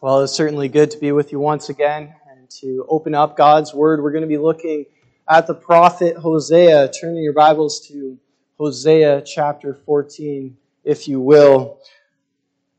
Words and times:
Well, 0.00 0.22
it's 0.22 0.32
certainly 0.32 0.68
good 0.68 0.92
to 0.92 0.98
be 0.98 1.10
with 1.10 1.32
you 1.32 1.40
once 1.40 1.70
again 1.70 2.14
and 2.30 2.48
to 2.60 2.86
open 2.88 3.16
up 3.16 3.36
God's 3.36 3.74
Word. 3.74 4.00
We're 4.00 4.12
going 4.12 4.22
to 4.22 4.28
be 4.28 4.38
looking 4.38 4.86
at 5.28 5.48
the 5.48 5.56
prophet 5.56 6.16
Hosea. 6.16 6.92
Turning 6.92 7.20
your 7.20 7.32
Bibles 7.32 7.80
to 7.88 8.16
Hosea 8.58 9.22
chapter 9.22 9.74
14, 9.74 10.56
if 10.84 11.08
you 11.08 11.20
will. 11.20 11.80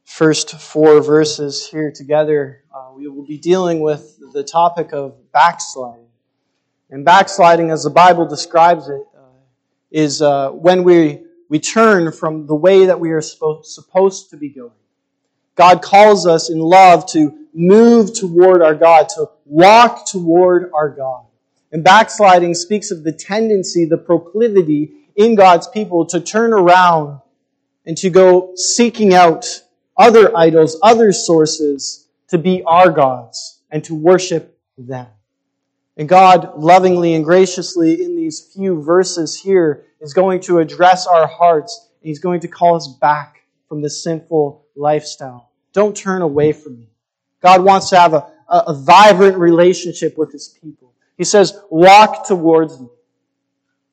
First 0.06 0.62
four 0.62 1.02
verses 1.02 1.68
here 1.68 1.92
together, 1.92 2.64
uh, 2.74 2.92
we 2.96 3.10
will 3.10 3.26
be 3.26 3.38
dealing 3.38 3.82
with 3.82 4.18
the 4.32 4.46
topic 4.46 4.94
of 4.94 5.18
backsliding. 5.34 6.08
And 6.90 7.04
backsliding, 7.04 7.70
as 7.70 7.84
the 7.84 7.90
Bible 7.90 8.30
describes 8.30 8.88
it, 8.88 9.06
uh, 9.14 9.42
is 9.92 10.22
uh, 10.22 10.52
when 10.52 10.86
we, 10.86 11.24
we 11.50 11.60
turn 11.60 12.14
from 12.14 12.48
the 12.48 12.56
way 12.56 12.86
that 12.86 13.02
we 13.02 13.12
are 13.12 13.20
supposed 13.20 14.30
to 14.30 14.38
be 14.38 14.48
going. 14.48 14.72
God 15.60 15.82
calls 15.82 16.26
us 16.26 16.50
in 16.50 16.58
love 16.58 17.06
to 17.08 17.38
move 17.54 18.18
toward 18.18 18.62
our 18.62 18.74
God, 18.74 19.10
to 19.10 19.30
walk 19.44 20.08
toward 20.08 20.72
our 20.74 20.88
God. 20.88 21.26
And 21.74 21.84
backsliding 21.84 22.54
speaks 22.54 22.92
of 22.92 23.04
the 23.04 23.12
tendency, 23.12 23.84
the 23.84 23.98
proclivity 23.98 24.94
in 25.18 25.36
God's 25.36 25.68
people 25.68 26.06
to 26.06 26.22
turn 26.22 26.54
around 26.54 27.20
and 27.86 27.98
to 27.98 28.10
go 28.10 28.54
seeking 28.56 29.14
out 29.14 29.64
other 29.98 30.32
idols, 30.38 30.80
other 30.82 31.12
sources 31.12 32.08
to 32.30 32.38
be 32.38 32.64
our 32.64 32.90
gods 32.90 33.60
and 33.70 33.84
to 33.84 33.94
worship 33.94 34.58
them. 34.78 35.08
And 35.98 36.08
God 36.08 36.54
lovingly 36.56 37.16
and 37.16 37.26
graciously 37.26 38.02
in 38.02 38.16
these 38.16 38.50
few 38.56 38.82
verses 38.82 39.38
here 39.38 39.84
is 40.00 40.14
going 40.14 40.40
to 40.44 40.60
address 40.60 41.06
our 41.06 41.28
hearts 41.28 41.90
and 42.02 42.08
He's 42.08 42.20
going 42.20 42.40
to 42.40 42.48
call 42.48 42.76
us 42.76 42.88
back 42.88 43.42
from 43.68 43.82
the 43.82 43.90
sinful 43.90 44.66
lifestyle. 44.78 45.49
Don't 45.80 45.96
turn 45.96 46.22
away 46.22 46.52
from 46.52 46.78
me. 46.78 46.90
God 47.42 47.64
wants 47.64 47.90
to 47.92 47.98
have 47.98 48.14
a, 48.14 48.30
a, 48.50 48.58
a 48.68 48.74
vibrant 48.74 49.38
relationship 49.38 50.18
with 50.18 50.30
his 50.30 50.50
people. 50.62 50.94
He 51.18 51.24
says, 51.24 51.58
walk 51.70 52.28
towards 52.28 52.82
me. 52.82 52.90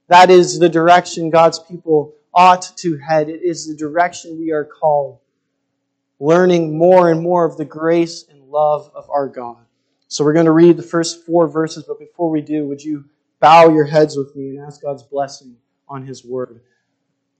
That 0.08 0.28
is 0.28 0.58
the 0.58 0.68
direction 0.68 1.30
God's 1.30 1.60
people 1.60 2.16
ought 2.34 2.72
to 2.78 2.96
head. 2.96 3.28
It 3.28 3.42
is 3.44 3.68
the 3.68 3.76
direction 3.76 4.36
we 4.36 4.50
are 4.50 4.64
called. 4.64 5.20
Learning 6.18 6.76
more 6.76 7.08
and 7.08 7.22
more 7.22 7.44
of 7.44 7.56
the 7.56 7.64
grace 7.64 8.24
and 8.28 8.48
love 8.48 8.90
of 8.92 9.08
our 9.08 9.28
God. 9.28 9.64
So 10.08 10.24
we're 10.24 10.32
going 10.32 10.46
to 10.46 10.50
read 10.50 10.76
the 10.76 10.82
first 10.82 11.24
four 11.24 11.46
verses, 11.46 11.84
but 11.86 12.00
before 12.00 12.30
we 12.30 12.40
do, 12.40 12.66
would 12.66 12.82
you 12.82 13.04
bow 13.38 13.68
your 13.68 13.84
heads 13.84 14.16
with 14.16 14.34
me 14.34 14.48
and 14.48 14.66
ask 14.66 14.82
God's 14.82 15.04
blessing 15.04 15.54
on 15.88 16.04
his 16.04 16.24
word? 16.24 16.62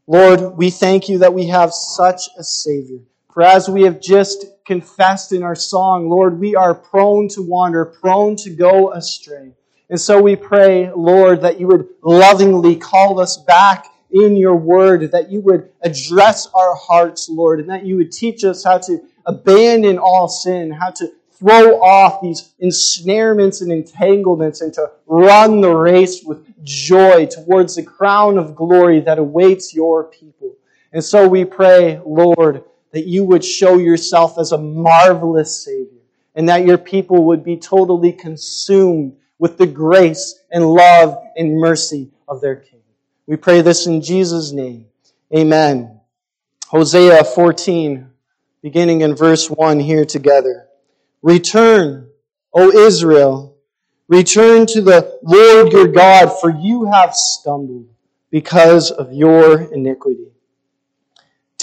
Lord, 0.07 0.57
we 0.57 0.71
thank 0.71 1.09
you 1.09 1.19
that 1.19 1.35
we 1.35 1.47
have 1.49 1.73
such 1.73 2.29
a 2.39 2.45
Savior. 2.45 3.01
For 3.37 3.43
as 3.43 3.69
we 3.69 3.83
have 3.83 4.01
just 4.01 4.47
confessed 4.65 5.31
in 5.31 5.43
our 5.43 5.55
song, 5.55 6.09
Lord, 6.09 6.41
we 6.41 6.55
are 6.57 6.75
prone 6.75 7.29
to 7.29 7.43
wander, 7.43 7.85
prone 7.85 8.35
to 8.37 8.49
go 8.49 8.95
astray. 8.95 9.53
And 9.91 10.01
so 10.01 10.23
we 10.23 10.37
pray, 10.37 10.91
Lord, 10.91 11.43
that 11.43 11.61
you 11.61 11.67
would 11.67 11.87
lovingly 12.03 12.77
call 12.77 13.21
us 13.21 13.37
back 13.37 13.89
in 14.11 14.39
your 14.39 14.57
word, 14.57 15.11
that 15.13 15.31
you 15.31 15.43
would 15.43 15.71
address 15.83 16.49
our 16.55 16.75
hearts, 16.77 17.29
Lord, 17.29 17.61
and 17.61 17.69
that 17.69 17.85
you 17.85 17.99
would 17.99 18.11
teach 18.11 18.43
us 18.43 18.65
how 18.65 18.79
to 18.79 19.03
abandon 19.27 19.99
all 19.99 20.29
sin, 20.29 20.71
how 20.71 20.93
to 20.93 21.13
throw 21.33 21.83
off 21.83 22.23
these 22.23 22.55
ensnarements 22.59 23.61
and 23.61 23.71
entanglements, 23.71 24.63
and 24.63 24.73
to 24.73 24.93
run 25.05 25.61
the 25.61 25.77
race 25.77 26.23
with 26.25 26.43
joy 26.65 27.27
towards 27.27 27.75
the 27.75 27.83
crown 27.83 28.39
of 28.39 28.57
glory 28.57 29.01
that 29.01 29.19
awaits 29.19 29.75
your 29.75 30.05
people. 30.05 30.57
And 30.91 31.05
so 31.05 31.29
we 31.29 31.45
pray, 31.45 32.01
Lord, 32.03 32.65
that 32.93 33.07
you 33.07 33.25
would 33.25 33.45
show 33.45 33.79
yourself 33.79 34.39
as 34.39 34.53
a 34.53 34.59
marvelous 34.59 35.65
Savior 35.65 36.01
and 36.35 36.49
that 36.49 36.67
your 36.67 36.79
people 36.79 37.25
would 37.25 37.43
be 37.43 37.57
totally 37.57 38.13
consumed 38.13 39.17
with 39.39 39.59
the 39.59 39.67
grace 39.67 40.41
and 40.51 40.67
love 40.67 41.17
and 41.37 41.59
mercy 41.59 42.11
of 42.29 42.41
their 42.41 42.57
King. 42.57 42.81
We 43.27 43.37
pray 43.37 43.61
this 43.61 43.87
in 43.87 44.03
Jesus' 44.03 44.53
name. 44.53 44.87
Amen. 45.35 46.01
Hosea 46.69 47.25
14, 47.25 48.09
beginning 48.63 49.01
in 49.01 49.15
verse 49.15 49.49
1 49.49 49.81
here 49.81 50.05
together. 50.05 50.67
Return, 51.23 52.09
O 52.53 52.71
Israel, 52.71 53.57
return 54.09 54.67
to 54.67 54.81
the 54.81 55.19
Lord 55.23 55.73
your 55.73 55.89
God, 55.89 56.29
for 56.41 56.51
you 56.51 56.85
have 56.85 57.15
stumbled 57.15 57.89
because 58.31 58.91
of 58.91 59.13
your 59.13 59.73
iniquity. 59.73 60.33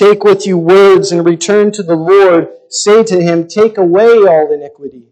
Take 0.03 0.25
with 0.25 0.45
you 0.45 0.57
words 0.57 1.13
and 1.13 1.25
return 1.25 1.71
to 1.71 1.81
the 1.81 1.95
Lord. 1.95 2.49
Say 2.67 3.05
to 3.05 3.21
him, 3.21 3.47
Take 3.47 3.77
away 3.77 4.05
all 4.05 4.51
iniquity 4.51 5.07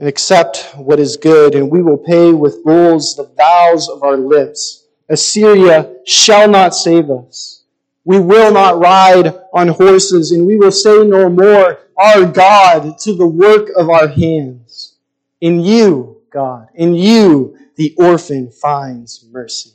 and 0.00 0.08
accept 0.08 0.72
what 0.74 0.98
is 0.98 1.16
good, 1.16 1.54
and 1.54 1.70
we 1.70 1.80
will 1.80 1.96
pay 1.96 2.32
with 2.32 2.64
bulls 2.64 3.14
the 3.14 3.30
vows 3.36 3.88
of 3.88 4.02
our 4.02 4.16
lips. 4.16 4.84
Assyria 5.08 5.94
shall 6.04 6.48
not 6.48 6.74
save 6.74 7.08
us. 7.08 7.62
We 8.04 8.18
will 8.18 8.52
not 8.52 8.80
ride 8.80 9.32
on 9.52 9.68
horses, 9.68 10.32
and 10.32 10.44
we 10.44 10.56
will 10.56 10.72
say 10.72 11.04
no 11.04 11.30
more, 11.30 11.78
Our 11.96 12.26
God, 12.26 12.98
to 12.98 13.14
the 13.14 13.28
work 13.28 13.68
of 13.76 13.90
our 13.90 14.08
hands. 14.08 14.96
In 15.40 15.60
you, 15.60 16.22
God, 16.30 16.66
in 16.74 16.96
you, 16.96 17.56
the 17.76 17.94
orphan 17.96 18.50
finds 18.50 19.24
mercy. 19.30 19.70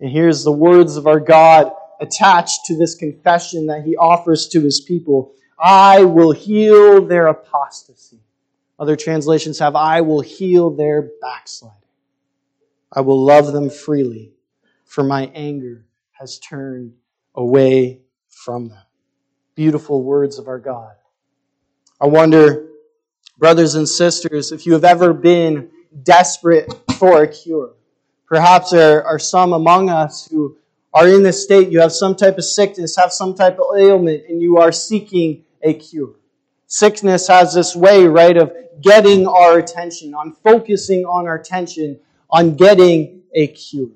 And 0.00 0.10
here's 0.10 0.42
the 0.42 0.50
words 0.50 0.96
of 0.96 1.06
our 1.06 1.20
God 1.20 1.70
attached 2.00 2.66
to 2.66 2.76
this 2.76 2.94
confession 2.94 3.66
that 3.66 3.84
he 3.84 3.96
offers 3.96 4.48
to 4.48 4.60
his 4.60 4.80
people. 4.80 5.32
I 5.58 6.04
will 6.04 6.32
heal 6.32 7.04
their 7.04 7.26
apostasy. 7.28 8.20
Other 8.78 8.96
translations 8.96 9.58
have, 9.58 9.74
I 9.74 10.02
will 10.02 10.20
heal 10.20 10.70
their 10.70 11.10
backsliding. 11.20 11.76
I 12.92 13.00
will 13.00 13.22
love 13.22 13.52
them 13.52 13.70
freely, 13.70 14.32
for 14.84 15.02
my 15.02 15.30
anger 15.34 15.86
has 16.12 16.38
turned 16.38 16.94
away 17.34 18.00
from 18.28 18.68
them. 18.68 18.82
Beautiful 19.54 20.02
words 20.02 20.38
of 20.38 20.48
our 20.48 20.58
God. 20.58 20.92
I 22.00 22.06
wonder, 22.06 22.68
brothers 23.38 23.74
and 23.74 23.88
sisters, 23.88 24.52
if 24.52 24.66
you 24.66 24.74
have 24.74 24.84
ever 24.84 25.14
been 25.14 25.70
desperate 26.02 26.72
for 26.98 27.22
a 27.22 27.28
cure. 27.28 27.72
Perhaps 28.26 28.70
there 28.70 29.04
are 29.04 29.18
some 29.18 29.52
among 29.52 29.88
us 29.88 30.28
who 30.30 30.58
are 30.96 31.08
in 31.08 31.22
this 31.22 31.42
state, 31.42 31.68
you 31.68 31.78
have 31.80 31.92
some 31.92 32.16
type 32.16 32.38
of 32.38 32.44
sickness, 32.44 32.96
have 32.96 33.12
some 33.12 33.34
type 33.34 33.58
of 33.58 33.78
ailment, 33.78 34.24
and 34.30 34.40
you 34.40 34.56
are 34.56 34.72
seeking 34.72 35.44
a 35.62 35.74
cure. 35.74 36.14
Sickness 36.68 37.28
has 37.28 37.52
this 37.52 37.76
way, 37.76 38.06
right, 38.06 38.34
of 38.38 38.50
getting 38.80 39.26
our 39.26 39.58
attention, 39.58 40.14
on 40.14 40.32
focusing 40.42 41.04
on 41.04 41.26
our 41.26 41.34
attention, 41.34 42.00
on 42.30 42.56
getting 42.56 43.20
a 43.34 43.48
cure. 43.48 43.90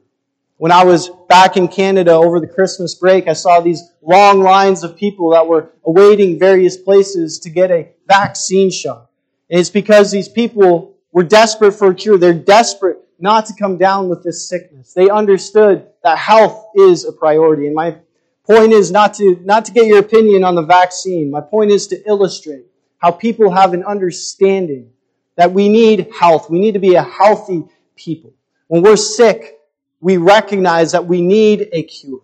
When 0.58 0.72
I 0.72 0.84
was 0.84 1.08
back 1.26 1.56
in 1.56 1.68
Canada 1.68 2.12
over 2.12 2.38
the 2.38 2.46
Christmas 2.46 2.94
break, 2.94 3.28
I 3.28 3.32
saw 3.32 3.60
these 3.60 3.82
long 4.02 4.42
lines 4.42 4.84
of 4.84 4.94
people 4.94 5.30
that 5.30 5.46
were 5.46 5.70
awaiting 5.86 6.38
various 6.38 6.76
places 6.76 7.38
to 7.38 7.48
get 7.48 7.70
a 7.70 7.88
vaccine 8.06 8.70
shot. 8.70 9.08
And 9.48 9.58
it's 9.58 9.70
because 9.70 10.10
these 10.10 10.28
people 10.28 10.98
were 11.12 11.24
desperate 11.24 11.72
for 11.72 11.92
a 11.92 11.94
cure. 11.94 12.18
They're 12.18 12.34
desperate 12.34 12.98
not 13.18 13.46
to 13.46 13.54
come 13.54 13.78
down 13.78 14.10
with 14.10 14.22
this 14.22 14.46
sickness. 14.46 14.92
They 14.92 15.08
understood 15.08 15.86
that 16.02 16.18
health 16.18 16.66
is 16.76 17.04
a 17.04 17.12
priority. 17.12 17.66
And 17.66 17.74
my 17.74 17.96
point 18.44 18.72
is 18.72 18.90
not 18.90 19.14
to, 19.14 19.36
not 19.44 19.64
to 19.66 19.72
get 19.72 19.86
your 19.86 19.98
opinion 19.98 20.44
on 20.44 20.54
the 20.54 20.62
vaccine. 20.62 21.30
My 21.30 21.40
point 21.40 21.70
is 21.70 21.86
to 21.88 22.08
illustrate 22.08 22.66
how 22.98 23.10
people 23.10 23.50
have 23.50 23.74
an 23.74 23.84
understanding 23.84 24.90
that 25.36 25.52
we 25.52 25.68
need 25.68 26.08
health. 26.12 26.50
We 26.50 26.60
need 26.60 26.72
to 26.72 26.80
be 26.80 26.94
a 26.94 27.02
healthy 27.02 27.64
people. 27.96 28.32
When 28.68 28.82
we're 28.82 28.96
sick, 28.96 29.58
we 30.00 30.16
recognize 30.16 30.92
that 30.92 31.06
we 31.06 31.22
need 31.22 31.68
a 31.72 31.82
cure. 31.82 32.22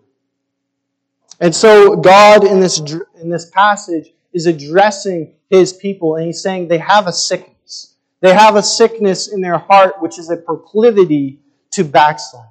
And 1.40 1.54
so 1.54 1.96
God 1.96 2.44
in 2.44 2.60
this, 2.60 2.80
in 3.20 3.28
this 3.28 3.50
passage 3.50 4.12
is 4.32 4.46
addressing 4.46 5.34
his 5.50 5.72
people 5.72 6.16
and 6.16 6.26
he's 6.26 6.42
saying 6.42 6.68
they 6.68 6.78
have 6.78 7.06
a 7.06 7.12
sickness. 7.12 7.94
They 8.20 8.32
have 8.32 8.56
a 8.56 8.62
sickness 8.62 9.32
in 9.32 9.40
their 9.40 9.58
heart, 9.58 10.00
which 10.00 10.18
is 10.18 10.30
a 10.30 10.36
proclivity 10.36 11.40
to 11.72 11.84
backslide. 11.84 12.48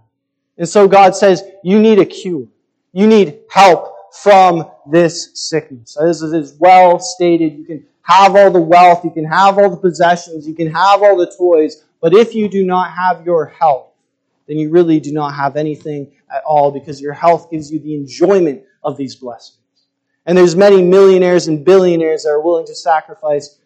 And 0.58 0.68
so 0.68 0.88
God 0.88 1.16
says, 1.16 1.44
you 1.64 1.80
need 1.80 2.00
a 2.00 2.06
cure. 2.06 2.48
You 2.94 3.08
need 3.08 3.40
help 3.50 4.14
from 4.22 4.70
this 4.90 5.32
sickness. 5.34 5.98
This 6.00 6.22
is 6.22 6.56
well 6.60 7.00
stated. 7.00 7.58
You 7.58 7.66
can 7.66 7.86
have 8.06 8.36
all 8.36 8.52
the 8.52 8.62
wealth, 8.62 9.04
you 9.04 9.10
can 9.10 9.26
have 9.26 9.58
all 9.58 9.70
the 9.70 9.78
possessions, 9.78 10.48
you 10.48 10.54
can 10.54 10.72
have 10.72 11.02
all 11.02 11.18
the 11.18 11.34
toys, 11.36 11.84
but 12.02 12.14
if 12.14 12.36
you 12.36 12.48
do 12.48 12.64
not 12.64 12.92
have 12.92 13.26
your 13.26 13.48
health, 13.48 13.88
then 14.48 14.58
you 14.58 14.70
really 14.70 15.00
do 15.00 15.12
not 15.12 15.34
have 15.34 15.56
anything 15.56 16.12
at 16.32 16.44
all 16.44 16.72
because 16.72 17.02
your 17.02 17.14
health 17.14 17.50
gives 17.50 17.72
you 17.72 17.80
the 17.80 17.96
enjoyment 17.96 18.62
of 18.84 18.96
these 18.96 19.16
blessings. 19.16 19.58
And 20.28 20.38
there's 20.38 20.56
many 20.56 20.84
millionaires 20.84 21.48
and 21.48 21.66
billionaires 21.66 22.24
that 22.24 22.30
are 22.30 22.42
willing 22.42 22.68
to 22.68 22.76
sacrifice 22.76 23.58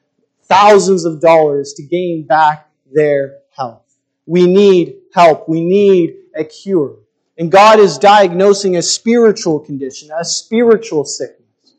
thousands 0.44 1.04
of 1.04 1.20
dollars 1.20 1.74
to 1.74 1.84
gain 1.84 2.26
back 2.26 2.70
their 2.94 3.40
health. 3.58 3.84
We 4.26 4.48
need 4.48 4.99
help. 5.14 5.48
We 5.50 5.62
need 5.62 6.16
a 6.36 6.44
cure. 6.44 6.98
And 7.38 7.52
God 7.52 7.80
is 7.80 7.98
diagnosing 7.98 8.76
a 8.76 8.82
spiritual 8.82 9.60
condition, 9.60 10.10
a 10.18 10.26
spiritual 10.26 11.06
sickness, 11.06 11.74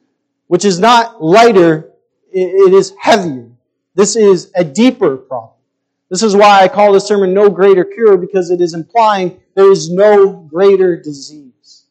which 0.47 0.65
is 0.65 0.79
not 0.79 1.23
lighter 1.23 1.91
it 2.33 2.73
is 2.73 2.93
heavier. 2.99 3.51
This 3.95 4.17
is 4.17 4.53
a 4.55 4.65
deeper 4.65 5.17
problem. 5.17 5.57
This 6.09 6.23
is 6.23 6.35
why 6.35 6.61
I 6.61 6.69
call 6.69 6.93
this 6.93 7.07
sermon 7.07 7.35
No 7.35 7.51
Greater 7.51 7.85
Cure, 7.85 8.17
because 8.17 8.51
it 8.51 8.61
is 8.61 8.75
implying 8.75 9.41
there 9.55 9.71
is 9.71 9.91
no 9.91 10.33
greater 10.33 10.97
disease. 10.97 11.85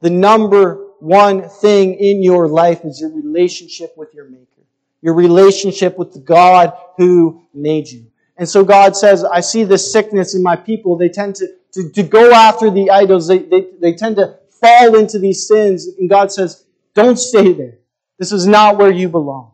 The 0.00 0.10
number 0.10 0.86
one 1.00 1.48
thing 1.48 1.94
in 1.94 2.22
your 2.22 2.48
life 2.48 2.84
is 2.84 3.00
your 3.00 3.10
relationship 3.10 3.96
with 3.96 4.14
your 4.14 4.28
Maker, 4.28 4.62
your 5.02 5.14
relationship 5.14 5.96
with 5.98 6.12
the 6.12 6.20
God 6.20 6.72
who 6.96 7.42
made 7.54 7.88
you. 7.88 8.07
And 8.38 8.48
so 8.48 8.64
God 8.64 8.96
says, 8.96 9.24
I 9.24 9.40
see 9.40 9.64
this 9.64 9.92
sickness 9.92 10.34
in 10.34 10.42
my 10.42 10.54
people. 10.54 10.96
They 10.96 11.08
tend 11.08 11.34
to, 11.36 11.48
to, 11.72 11.90
to 11.90 12.02
go 12.04 12.32
after 12.32 12.70
the 12.70 12.90
idols. 12.90 13.26
They, 13.26 13.40
they, 13.40 13.66
they 13.80 13.94
tend 13.94 14.16
to 14.16 14.38
fall 14.60 14.96
into 14.96 15.18
these 15.18 15.46
sins. 15.46 15.88
And 15.98 16.08
God 16.08 16.30
says, 16.30 16.64
don't 16.94 17.18
stay 17.18 17.52
there. 17.52 17.78
This 18.18 18.32
is 18.32 18.46
not 18.46 18.78
where 18.78 18.92
you 18.92 19.08
belong. 19.08 19.52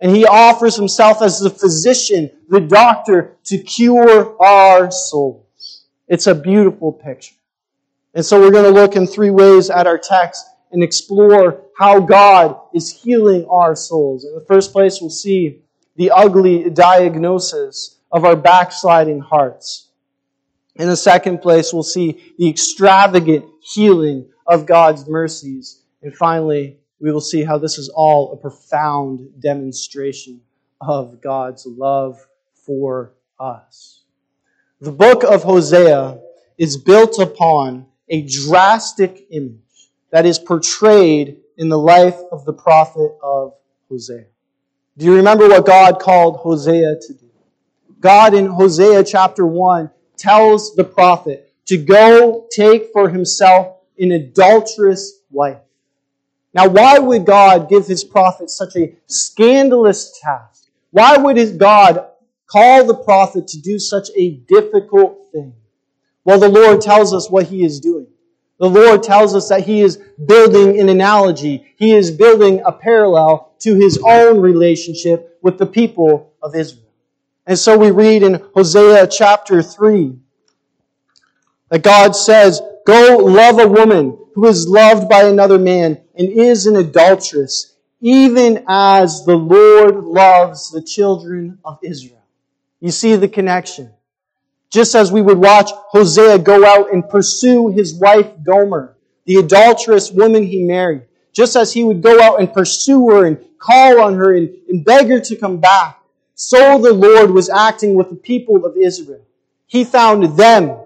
And 0.00 0.14
He 0.14 0.26
offers 0.26 0.76
Himself 0.76 1.22
as 1.22 1.40
the 1.40 1.50
physician, 1.50 2.30
the 2.48 2.60
doctor, 2.60 3.36
to 3.44 3.58
cure 3.58 4.40
our 4.42 4.90
souls. 4.90 5.86
It's 6.06 6.26
a 6.26 6.34
beautiful 6.34 6.92
picture. 6.92 7.34
And 8.14 8.24
so 8.24 8.40
we're 8.40 8.50
going 8.50 8.64
to 8.64 8.80
look 8.80 8.96
in 8.96 9.06
three 9.06 9.30
ways 9.30 9.70
at 9.70 9.86
our 9.86 9.98
text 9.98 10.46
and 10.72 10.82
explore 10.82 11.62
how 11.78 12.00
God 12.00 12.58
is 12.74 12.90
healing 12.90 13.46
our 13.50 13.74
souls. 13.74 14.24
In 14.24 14.34
the 14.34 14.44
first 14.46 14.72
place, 14.72 15.00
we'll 15.00 15.10
see 15.10 15.62
the 15.96 16.10
ugly 16.10 16.70
diagnosis 16.70 17.95
of 18.12 18.24
our 18.24 18.36
backsliding 18.36 19.20
hearts. 19.20 19.88
In 20.76 20.88
the 20.88 20.96
second 20.96 21.38
place, 21.38 21.72
we'll 21.72 21.82
see 21.82 22.34
the 22.38 22.48
extravagant 22.48 23.46
healing 23.62 24.28
of 24.46 24.66
God's 24.66 25.08
mercies. 25.08 25.82
And 26.02 26.14
finally, 26.14 26.78
we 27.00 27.10
will 27.10 27.20
see 27.20 27.44
how 27.44 27.58
this 27.58 27.78
is 27.78 27.88
all 27.88 28.32
a 28.32 28.36
profound 28.36 29.40
demonstration 29.40 30.40
of 30.80 31.20
God's 31.20 31.66
love 31.66 32.18
for 32.54 33.12
us. 33.38 34.02
The 34.80 34.92
book 34.92 35.24
of 35.24 35.42
Hosea 35.42 36.20
is 36.58 36.76
built 36.76 37.18
upon 37.18 37.86
a 38.08 38.22
drastic 38.22 39.26
image 39.30 39.90
that 40.10 40.26
is 40.26 40.38
portrayed 40.38 41.38
in 41.56 41.68
the 41.68 41.78
life 41.78 42.18
of 42.30 42.44
the 42.44 42.52
prophet 42.52 43.16
of 43.22 43.54
Hosea. 43.88 44.26
Do 44.98 45.04
you 45.04 45.16
remember 45.16 45.48
what 45.48 45.66
God 45.66 45.98
called 46.00 46.36
Hosea 46.36 46.96
to 47.00 47.14
do? 47.14 47.25
God 48.06 48.34
in 48.34 48.46
Hosea 48.46 49.02
chapter 49.02 49.44
1 49.44 49.90
tells 50.16 50.76
the 50.76 50.84
prophet 50.84 51.52
to 51.64 51.76
go 51.76 52.46
take 52.52 52.92
for 52.92 53.08
himself 53.08 53.78
an 53.98 54.12
adulterous 54.12 55.22
wife. 55.28 55.58
Now, 56.54 56.68
why 56.68 57.00
would 57.00 57.26
God 57.26 57.68
give 57.68 57.88
his 57.88 58.04
prophet 58.04 58.48
such 58.48 58.76
a 58.76 58.94
scandalous 59.08 60.20
task? 60.20 60.68
Why 60.92 61.16
would 61.16 61.36
his 61.36 61.50
God 61.50 62.06
call 62.46 62.86
the 62.86 62.94
prophet 62.94 63.48
to 63.48 63.60
do 63.60 63.76
such 63.76 64.10
a 64.14 64.36
difficult 64.46 65.26
thing? 65.32 65.52
Well, 66.24 66.38
the 66.38 66.48
Lord 66.48 66.80
tells 66.80 67.12
us 67.12 67.28
what 67.28 67.46
he 67.46 67.64
is 67.64 67.80
doing. 67.80 68.06
The 68.60 68.70
Lord 68.70 69.02
tells 69.02 69.34
us 69.34 69.48
that 69.48 69.64
he 69.64 69.80
is 69.80 69.96
building 70.24 70.78
an 70.78 70.88
analogy. 70.90 71.74
He 71.76 71.92
is 71.92 72.12
building 72.12 72.62
a 72.64 72.70
parallel 72.70 73.56
to 73.62 73.74
his 73.74 73.98
own 74.06 74.40
relationship 74.40 75.40
with 75.42 75.58
the 75.58 75.66
people 75.66 76.34
of 76.40 76.54
Israel. 76.54 76.85
And 77.46 77.58
so 77.58 77.78
we 77.78 77.90
read 77.90 78.22
in 78.22 78.42
Hosea 78.54 79.06
chapter 79.06 79.62
3 79.62 80.18
that 81.70 81.82
God 81.82 82.16
says, 82.16 82.60
Go 82.86 83.18
love 83.18 83.58
a 83.58 83.68
woman 83.68 84.18
who 84.34 84.46
is 84.46 84.68
loved 84.68 85.08
by 85.08 85.24
another 85.24 85.58
man 85.58 86.00
and 86.16 86.28
is 86.28 86.66
an 86.66 86.76
adulteress, 86.76 87.74
even 88.00 88.64
as 88.68 89.24
the 89.24 89.36
Lord 89.36 90.04
loves 90.04 90.70
the 90.70 90.82
children 90.82 91.58
of 91.64 91.78
Israel. 91.82 92.22
You 92.80 92.90
see 92.90 93.16
the 93.16 93.28
connection. 93.28 93.92
Just 94.70 94.94
as 94.94 95.12
we 95.12 95.22
would 95.22 95.38
watch 95.38 95.70
Hosea 95.90 96.38
go 96.40 96.64
out 96.64 96.92
and 96.92 97.08
pursue 97.08 97.68
his 97.68 97.94
wife 97.94 98.30
Gomer, 98.42 98.96
the 99.24 99.36
adulterous 99.36 100.10
woman 100.10 100.42
he 100.42 100.62
married, 100.62 101.02
just 101.32 101.56
as 101.56 101.72
he 101.72 101.84
would 101.84 102.02
go 102.02 102.20
out 102.20 102.40
and 102.40 102.52
pursue 102.52 103.08
her 103.10 103.26
and 103.26 103.38
call 103.58 104.00
on 104.00 104.14
her 104.14 104.34
and, 104.34 104.50
and 104.68 104.84
beg 104.84 105.08
her 105.08 105.20
to 105.20 105.36
come 105.36 105.58
back, 105.58 105.98
so 106.36 106.78
the 106.78 106.92
Lord 106.92 107.30
was 107.30 107.48
acting 107.48 107.94
with 107.94 108.10
the 108.10 108.16
people 108.16 108.66
of 108.66 108.76
Israel. 108.76 109.24
He 109.66 109.84
found 109.84 110.36
them 110.38 110.78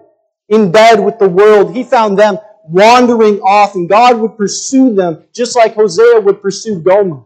in 0.47 0.71
bed 0.71 1.03
with 1.03 1.19
the 1.19 1.27
world. 1.27 1.75
He 1.75 1.83
found 1.83 2.17
them 2.17 2.39
wandering 2.63 3.41
off, 3.41 3.75
and 3.75 3.87
God 3.87 4.17
would 4.19 4.37
pursue 4.37 4.95
them 4.95 5.25
just 5.33 5.57
like 5.57 5.75
Hosea 5.75 6.21
would 6.21 6.41
pursue 6.41 6.79
Gomer. 6.79 7.23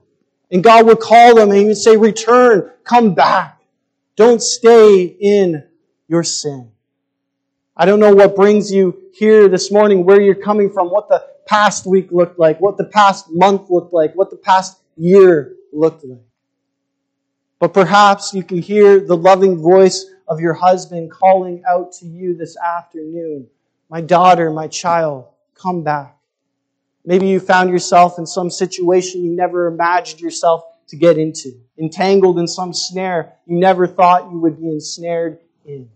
And 0.49 0.63
God 0.63 0.87
would 0.87 0.99
call 0.99 1.35
them 1.35 1.51
and 1.51 1.59
He 1.59 1.65
would 1.65 1.77
say, 1.77 1.97
Return, 1.97 2.71
come 2.83 3.13
back. 3.13 3.61
Don't 4.15 4.41
stay 4.41 5.03
in 5.03 5.63
your 6.07 6.23
sin. 6.23 6.71
I 7.77 7.85
don't 7.85 7.99
know 7.99 8.15
what 8.15 8.35
brings 8.35 8.71
you 8.71 9.03
here 9.13 9.47
this 9.49 9.71
morning, 9.71 10.03
where 10.03 10.19
you're 10.19 10.33
coming 10.33 10.71
from, 10.71 10.89
what 10.89 11.09
the 11.09 11.23
past 11.45 11.85
week 11.85 12.11
looked 12.11 12.39
like, 12.39 12.59
what 12.59 12.77
the 12.77 12.85
past 12.85 13.27
month 13.29 13.69
looked 13.69 13.93
like, 13.93 14.15
what 14.15 14.31
the 14.31 14.37
past 14.37 14.79
year 14.97 15.55
looked 15.71 16.03
like. 16.05 16.21
But 17.59 17.73
perhaps 17.73 18.33
you 18.33 18.43
can 18.43 18.61
hear 18.61 18.99
the 18.99 19.15
loving 19.15 19.61
voice 19.61 20.05
of 20.27 20.39
your 20.39 20.53
husband 20.53 21.11
calling 21.11 21.63
out 21.67 21.93
to 21.93 22.05
you 22.05 22.35
this 22.35 22.57
afternoon 22.57 23.47
My 23.89 24.01
daughter, 24.01 24.51
my 24.51 24.67
child, 24.67 25.27
come 25.53 25.83
back. 25.83 26.17
Maybe 27.05 27.27
you 27.27 27.39
found 27.39 27.69
yourself 27.69 28.17
in 28.17 28.25
some 28.25 28.49
situation 28.49 29.23
you 29.23 29.31
never 29.31 29.67
imagined 29.67 30.21
yourself 30.21 30.63
to 30.87 30.95
get 30.95 31.17
into, 31.17 31.59
entangled 31.77 32.39
in 32.39 32.47
some 32.47 32.73
snare 32.73 33.33
you 33.45 33.57
never 33.57 33.87
thought 33.87 34.31
you 34.31 34.39
would 34.39 34.59
be 34.59 34.69
ensnared 34.69 35.39
in. 35.65 35.89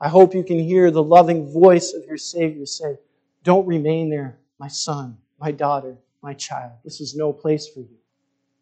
I 0.00 0.08
hope 0.08 0.34
you 0.34 0.44
can 0.44 0.58
hear 0.58 0.90
the 0.90 1.02
loving 1.02 1.50
voice 1.50 1.94
of 1.94 2.04
your 2.06 2.16
Savior 2.16 2.66
say, 2.66 2.98
Don't 3.42 3.66
remain 3.66 4.10
there, 4.10 4.38
my 4.58 4.68
son, 4.68 5.18
my 5.40 5.50
daughter, 5.50 5.96
my 6.22 6.34
child. 6.34 6.72
This 6.84 7.00
is 7.00 7.14
no 7.14 7.32
place 7.32 7.68
for 7.68 7.80
you. 7.80 7.96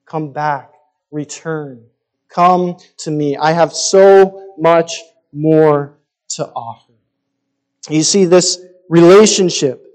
Come 0.05 0.33
back, 0.33 0.72
return. 1.13 1.85
Come 2.29 2.79
to 2.99 3.11
me. 3.11 3.37
I 3.37 3.53
have 3.53 3.73
so 3.73 4.55
much 4.59 5.01
more 5.33 5.99
to 6.31 6.47
offer. 6.47 6.93
You 7.89 8.03
see, 8.03 8.25
this 8.25 8.61
relationship 8.89 9.87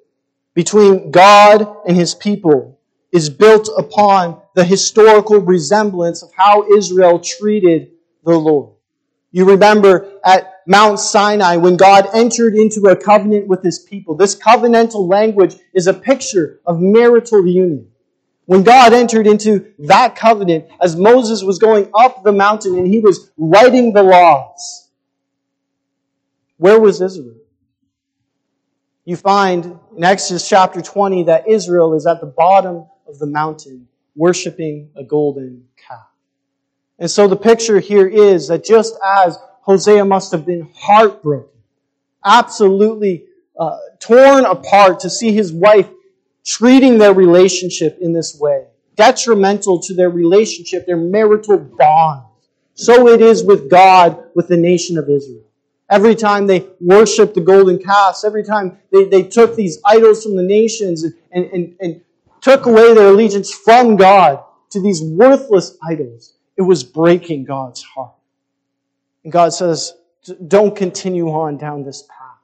between 0.53 1.11
God 1.11 1.67
and 1.85 1.97
his 1.97 2.15
people 2.15 2.79
is 3.11 3.29
built 3.29 3.69
upon 3.77 4.41
the 4.55 4.63
historical 4.63 5.39
resemblance 5.39 6.21
of 6.23 6.31
how 6.35 6.65
Israel 6.75 7.19
treated 7.19 7.91
the 8.23 8.37
Lord. 8.37 8.73
You 9.31 9.45
remember 9.45 10.19
at 10.25 10.61
Mount 10.67 10.99
Sinai 10.99 11.57
when 11.57 11.77
God 11.77 12.07
entered 12.13 12.55
into 12.55 12.81
a 12.87 12.95
covenant 12.95 13.47
with 13.47 13.63
his 13.63 13.79
people. 13.79 14.15
This 14.15 14.35
covenantal 14.35 15.07
language 15.07 15.55
is 15.73 15.87
a 15.87 15.93
picture 15.93 16.59
of 16.65 16.79
marital 16.79 17.45
union. 17.45 17.87
When 18.47 18.63
God 18.63 18.93
entered 18.93 19.27
into 19.27 19.73
that 19.79 20.15
covenant, 20.15 20.67
as 20.81 20.95
Moses 20.95 21.43
was 21.43 21.59
going 21.59 21.91
up 21.93 22.23
the 22.23 22.31
mountain 22.31 22.77
and 22.77 22.87
he 22.87 22.99
was 22.99 23.29
writing 23.37 23.91
the 23.91 24.03
laws, 24.03 24.89
where 26.55 26.79
was 26.79 27.01
Israel? 27.01 27.35
You 29.03 29.17
find 29.17 29.77
in 29.97 30.03
Exodus 30.03 30.47
chapter 30.47 30.81
20 30.81 31.23
that 31.23 31.49
Israel 31.49 31.93
is 31.93 32.07
at 32.07 32.21
the 32.21 32.25
bottom 32.25 32.85
of 33.05 33.19
the 33.19 33.25
mountain 33.25 33.89
worshiping 34.15 34.91
a 34.95 35.03
golden 35.03 35.65
calf. 35.75 36.07
And 36.99 37.11
so 37.11 37.27
the 37.27 37.35
picture 37.35 37.81
here 37.81 38.07
is 38.07 38.47
that 38.47 38.63
just 38.63 38.95
as 39.03 39.37
Hosea 39.63 40.05
must 40.05 40.31
have 40.31 40.45
been 40.45 40.71
heartbroken, 40.73 41.59
absolutely 42.23 43.25
uh, 43.59 43.77
torn 43.99 44.45
apart 44.45 45.01
to 45.01 45.09
see 45.09 45.33
his 45.33 45.51
wife 45.51 45.89
treating 46.47 46.97
their 46.97 47.13
relationship 47.13 47.97
in 47.99 48.13
this 48.13 48.39
way, 48.39 48.65
detrimental 48.95 49.79
to 49.81 49.93
their 49.93 50.09
relationship, 50.09 50.85
their 50.87 50.97
marital 50.97 51.57
bond. 51.57 52.23
So 52.73 53.09
it 53.09 53.21
is 53.21 53.43
with 53.43 53.69
God, 53.69 54.23
with 54.33 54.47
the 54.47 54.55
nation 54.55 54.97
of 54.97 55.09
Israel. 55.09 55.43
Every 55.89 56.15
time 56.15 56.47
they 56.47 56.67
worshiped 56.79 57.35
the 57.35 57.41
golden 57.41 57.79
calves, 57.79 58.23
every 58.23 58.43
time 58.43 58.77
they, 58.91 59.05
they 59.05 59.23
took 59.23 59.55
these 59.55 59.79
idols 59.85 60.23
from 60.23 60.35
the 60.35 60.43
nations 60.43 61.03
and, 61.03 61.13
and, 61.31 61.45
and, 61.51 61.75
and 61.81 62.01
took 62.41 62.65
away 62.65 62.93
their 62.93 63.09
allegiance 63.09 63.53
from 63.53 63.97
God 63.97 64.43
to 64.69 64.81
these 64.81 65.01
worthless 65.01 65.77
idols, 65.87 66.35
it 66.55 66.61
was 66.61 66.83
breaking 66.83 67.43
God's 67.45 67.83
heart. 67.83 68.13
And 69.23 69.33
God 69.33 69.53
says, 69.53 69.93
don't 70.47 70.75
continue 70.75 71.29
on 71.29 71.57
down 71.57 71.83
this 71.83 72.03
path. 72.03 72.37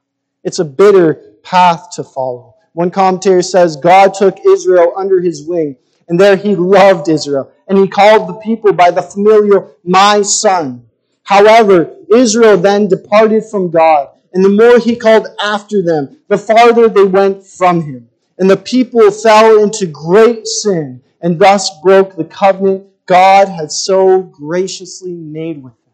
It's 0.44 0.60
a 0.60 0.66
bitter 0.66 1.36
path 1.42 1.88
to 1.96 2.04
follow. 2.04 2.53
One 2.74 2.92
commentator 2.92 3.42
says, 3.42 3.76
God 3.78 4.14
took 4.14 4.38
Israel 4.46 4.94
under 4.98 5.22
his 5.22 5.48
wing, 5.48 5.78
and 6.08 6.20
there 6.20 6.36
he 6.36 6.56
loved 6.56 7.08
Israel, 7.08 7.52
and 7.68 7.78
he 7.78 7.88
called 7.88 8.28
the 8.28 8.40
people 8.40 8.74
by 8.74 8.92
the 8.92 9.02
familiar, 9.02 9.72
my 9.84 10.22
son. 10.24 10.88
However, 11.24 11.96
Israel 12.14 12.58
then 12.58 12.88
departed 12.88 13.46
from 13.46 13.70
God, 13.72 14.10
and 14.34 14.44
the 14.44 14.50
more 14.50 14.80
he 14.80 14.96
called 14.96 15.28
after 15.42 15.82
them, 15.84 16.18
the 16.28 16.38
farther 16.38 16.90
they 16.90 17.04
went 17.04 17.46
from 17.46 17.82
him. 17.82 18.10
And 18.40 18.50
the 18.50 18.58
people 18.58 19.12
fell 19.12 19.64
into 19.64 19.86
great 19.86 20.48
sin, 20.48 21.04
and 21.22 21.40
thus 21.40 21.70
broke 21.82 22.16
the 22.16 22.26
covenant 22.26 22.88
God 23.06 23.48
had 23.48 23.72
so 23.72 24.22
graciously 24.22 25.14
made 25.14 25.62
with 25.62 25.74
them. 25.74 25.94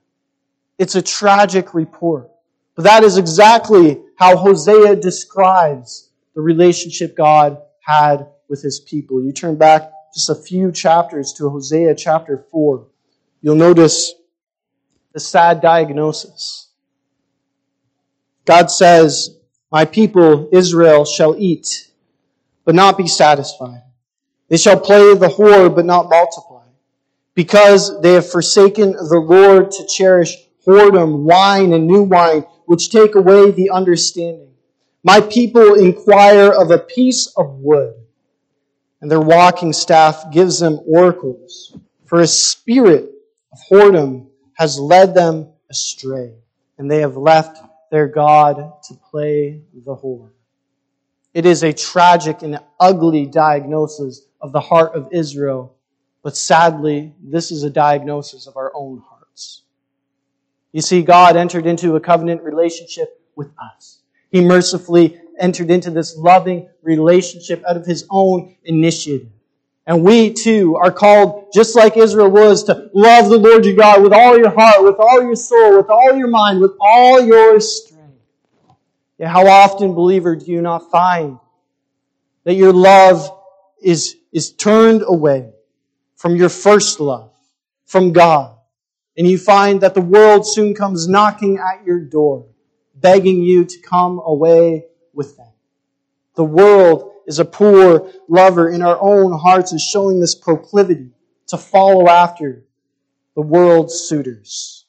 It's 0.77 0.95
a 0.95 1.01
tragic 1.01 1.73
report. 1.73 2.29
But 2.75 2.83
that 2.83 3.03
is 3.03 3.17
exactly 3.17 3.99
how 4.15 4.37
Hosea 4.37 4.95
describes 4.95 6.08
the 6.39 6.43
relationship 6.43 7.17
God 7.17 7.57
had 7.81 8.27
with 8.47 8.61
his 8.61 8.79
people. 8.79 9.21
You 9.21 9.33
turn 9.33 9.57
back 9.57 9.91
just 10.13 10.29
a 10.29 10.35
few 10.35 10.71
chapters 10.71 11.33
to 11.33 11.49
Hosea 11.49 11.95
chapter 11.95 12.45
4. 12.49 12.87
You'll 13.41 13.55
notice 13.55 14.13
the 15.11 15.19
sad 15.19 15.59
diagnosis. 15.59 16.69
God 18.45 18.71
says, 18.71 19.37
My 19.69 19.83
people, 19.83 20.47
Israel, 20.53 21.03
shall 21.03 21.35
eat, 21.37 21.91
but 22.63 22.73
not 22.73 22.97
be 22.97 23.07
satisfied. 23.07 23.83
They 24.47 24.55
shall 24.55 24.79
play 24.79 25.15
the 25.15 25.27
whore, 25.27 25.75
but 25.75 25.83
not 25.83 26.09
multiply. 26.09 26.67
Because 27.35 27.99
they 27.99 28.13
have 28.13 28.31
forsaken 28.31 28.93
the 28.93 29.19
Lord 29.19 29.71
to 29.71 29.85
cherish 29.87 30.37
whoredom, 30.65 31.23
wine, 31.23 31.73
and 31.73 31.85
new 31.85 32.03
wine, 32.03 32.45
which 32.65 32.91
take 32.91 33.15
away 33.15 33.51
the 33.51 33.71
understanding. 33.71 34.48
My 35.03 35.21
people 35.21 35.75
inquire 35.75 36.51
of 36.51 36.71
a 36.71 36.77
piece 36.77 37.27
of 37.37 37.59
wood, 37.59 37.93
and 39.01 39.09
their 39.09 39.21
walking 39.21 39.71
staff 39.71 40.25
gives 40.31 40.59
them 40.59 40.79
oracles. 40.85 41.77
For 42.05 42.19
a 42.19 42.27
spirit 42.27 43.09
of 43.53 43.59
whoredom 43.71 44.27
has 44.53 44.77
led 44.77 45.13
them 45.13 45.49
astray, 45.69 46.33
and 46.77 46.91
they 46.91 46.99
have 46.99 47.15
left 47.15 47.63
their 47.91 48.07
God 48.07 48.73
to 48.83 48.93
play 48.95 49.61
the 49.73 49.95
whore. 49.95 50.31
It 51.33 51.45
is 51.45 51.63
a 51.63 51.71
tragic 51.71 52.41
and 52.41 52.59
ugly 52.79 53.25
diagnosis 53.25 54.23
of 54.41 54.51
the 54.51 54.59
heart 54.59 54.95
of 54.95 55.07
Israel, 55.11 55.75
but 56.23 56.35
sadly, 56.35 57.13
this 57.21 57.51
is 57.51 57.63
a 57.63 57.69
diagnosis 57.69 58.47
of 58.47 58.57
our 58.57 58.71
own 58.75 59.01
hearts. 59.07 59.63
You 60.73 60.81
see, 60.81 61.03
God 61.03 61.37
entered 61.37 61.65
into 61.65 61.95
a 61.95 62.01
covenant 62.01 62.43
relationship 62.43 63.21
with 63.35 63.51
us. 63.57 63.98
He 64.31 64.41
mercifully 64.41 65.19
entered 65.39 65.71
into 65.71 65.91
this 65.91 66.15
loving 66.17 66.69
relationship 66.81 67.63
out 67.67 67.77
of 67.77 67.85
His 67.85 68.05
own 68.09 68.55
initiative. 68.63 69.27
And 69.87 70.03
we 70.03 70.31
too 70.33 70.75
are 70.75 70.91
called, 70.91 71.51
just 71.51 71.75
like 71.75 71.97
Israel 71.97 72.29
was, 72.29 72.63
to 72.65 72.91
love 72.93 73.29
the 73.29 73.39
Lord 73.39 73.65
your 73.65 73.75
God 73.75 74.03
with 74.03 74.13
all 74.13 74.37
your 74.37 74.51
heart, 74.51 74.83
with 74.83 74.97
all 74.99 75.23
your 75.23 75.35
soul, 75.35 75.77
with 75.77 75.89
all 75.89 76.15
your 76.15 76.27
mind, 76.27 76.61
with 76.61 76.73
all 76.79 77.25
your 77.25 77.59
strength. 77.59 78.13
Yet 79.17 79.29
how 79.29 79.47
often, 79.47 79.95
believer, 79.95 80.35
do 80.35 80.45
you 80.45 80.61
not 80.61 80.91
find 80.91 81.39
that 82.43 82.53
your 82.53 82.71
love 82.71 83.35
is, 83.81 84.15
is 84.31 84.51
turned 84.51 85.03
away 85.05 85.49
from 86.15 86.35
your 86.35 86.49
first 86.49 86.99
love, 86.99 87.33
from 87.85 88.13
God? 88.13 88.55
And 89.17 89.27
you 89.27 89.37
find 89.37 89.81
that 89.81 89.95
the 89.95 90.01
world 90.01 90.45
soon 90.47 90.75
comes 90.75 91.07
knocking 91.07 91.57
at 91.57 91.83
your 91.83 91.99
door, 91.99 92.45
begging 93.01 93.41
you 93.41 93.65
to 93.65 93.79
come 93.81 94.19
away 94.23 94.85
with 95.13 95.37
them. 95.37 95.51
The 96.35 96.43
world 96.43 97.11
is 97.27 97.39
a 97.39 97.45
poor 97.45 98.11
lover 98.27 98.69
in 98.69 98.81
our 98.81 98.99
own 98.99 99.37
hearts 99.37 99.73
is 99.73 99.81
showing 99.81 100.19
this 100.19 100.35
proclivity 100.35 101.11
to 101.47 101.57
follow 101.57 102.07
after 102.07 102.65
the 103.35 103.41
world's 103.41 103.95
suitors. 103.95 104.85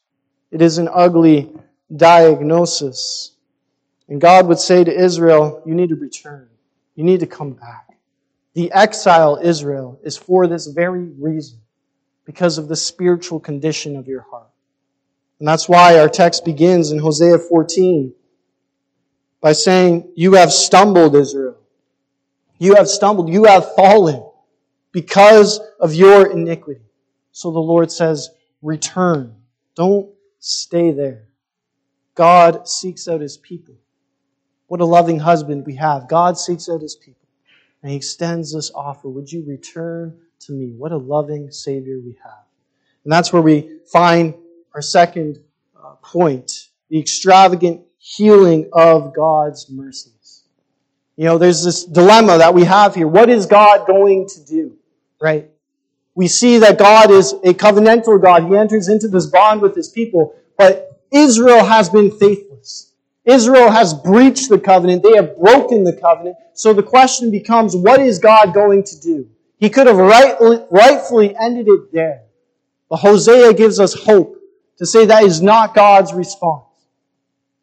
It 0.50 0.62
is 0.62 0.79
an 0.79 0.88
ugly 0.93 1.52
diagnosis. 1.95 3.33
And 4.09 4.21
God 4.21 4.47
would 4.49 4.59
say 4.59 4.83
to 4.85 4.93
Israel, 4.93 5.62
you 5.64 5.75
need 5.75 5.90
to 5.90 5.97
return. 5.97 6.49
You 6.95 7.05
need 7.05 7.21
to 7.21 7.26
come 7.26 7.52
back. 7.52 7.87
The 8.55 8.73
exile 8.73 9.38
Israel 9.43 10.00
is 10.02 10.17
for 10.17 10.47
this 10.47 10.67
very 10.67 11.05
reason, 11.05 11.61
because 12.25 12.59
of 12.59 12.69
the 12.69 12.76
spiritual 12.76 13.40
condition 13.40 13.97
of 13.97 14.09
your 14.09 14.23
heart. 14.23 14.50
And 15.40 15.49
that's 15.49 15.68
why 15.68 15.99
our 15.99 16.09
text 16.09 16.44
begins 16.44 16.92
in 16.92 16.99
Hosea 16.99 17.38
14 17.38 18.14
by 19.40 19.52
saying, 19.52 20.12
You 20.14 20.35
have 20.35 20.52
stumbled, 20.52 21.16
Israel. 21.16 21.56
You 22.59 22.75
have 22.75 22.88
stumbled. 22.88 23.30
You 23.30 23.44
have 23.44 23.75
fallen 23.75 24.23
because 24.92 25.61
of 25.80 25.94
your 25.94 26.30
iniquity. 26.30 26.82
So 27.32 27.50
the 27.50 27.59
Lord 27.59 27.90
says, 27.90 28.30
Return. 28.62 29.35
Don't 29.75 30.11
stay 30.40 30.92
there. 30.92 31.28
God 32.14 32.68
seeks 32.68 33.09
out 33.09 33.23
his 33.23 33.38
people. 33.38 33.75
What 34.66 34.82
a 34.82 34.85
loving 34.85 35.18
husband 35.18 35.64
we 35.64 35.76
have. 35.76 36.06
God 36.06 36.37
seeks 36.37 36.68
out 36.68 36.82
his 36.82 36.94
people 36.94 37.26
and 37.82 37.90
he 37.90 37.97
extends 37.97 38.52
this 38.52 38.70
offer. 38.75 39.09
Would 39.09 39.32
you 39.32 39.42
return 39.47 40.18
to 40.40 40.52
me? 40.52 40.75
What 40.76 40.92
a 40.92 40.99
loving 40.99 41.50
Savior 41.50 41.99
we 42.04 42.18
have. 42.23 42.44
And 43.04 43.12
that's 43.12 43.32
where 43.32 43.40
we 43.42 43.78
find 43.90 44.35
our 44.75 44.83
second 44.83 45.39
uh, 45.77 45.95
point 46.03 46.69
the 46.91 46.99
extravagant 46.99 47.83
healing 47.99 48.69
of 48.73 49.15
God's 49.15 49.71
mercies. 49.71 50.45
You 51.17 51.27
know, 51.27 51.39
there's 51.39 51.62
this 51.62 51.85
dilemma 51.85 52.39
that 52.39 52.53
we 52.53 52.65
have 52.65 52.95
here. 52.95 53.07
What 53.07 53.31
is 53.31 53.47
God 53.47 53.87
going 53.87 54.29
to 54.29 54.45
do? 54.45 54.77
Right? 55.21 55.50
We 56.15 56.27
see 56.27 56.59
that 56.59 56.79
God 56.79 57.11
is 57.11 57.33
a 57.33 57.55
covenantal 57.55 58.21
God. 58.21 58.45
He 58.45 58.57
enters 58.57 58.89
into 58.89 59.07
this 59.07 59.27
bond 59.27 59.61
with 59.61 59.77
his 59.77 59.89
people, 59.89 60.35
but 60.59 61.00
Israel 61.12 61.65
has 61.65 61.89
been 61.89 62.11
faithless. 62.11 62.93
Israel 63.25 63.71
has 63.71 63.95
breached 63.95 64.49
the 64.49 64.59
covenant. 64.59 65.03
They 65.03 65.15
have 65.15 65.39
broken 65.39 65.85
the 65.85 65.93
covenant. 65.93 66.37
So 66.55 66.73
the 66.73 66.83
question 66.83 67.31
becomes, 67.31 67.77
what 67.77 68.00
is 68.00 68.19
God 68.19 68.53
going 68.53 68.83
to 68.85 69.00
do? 69.00 69.29
He 69.59 69.71
could 69.71 69.87
have 69.87 69.99
right, 69.99 70.37
rightfully 70.71 71.37
ended 71.37 71.69
it 71.69 71.93
there. 71.93 72.23
But 72.89 72.97
Hosea 72.97 73.53
gives 73.55 73.79
us 73.79 73.95
hope 73.95 74.39
to 74.80 74.87
say 74.87 75.04
that 75.04 75.25
is 75.25 75.42
not 75.42 75.75
God's 75.75 76.14
response. 76.14 76.64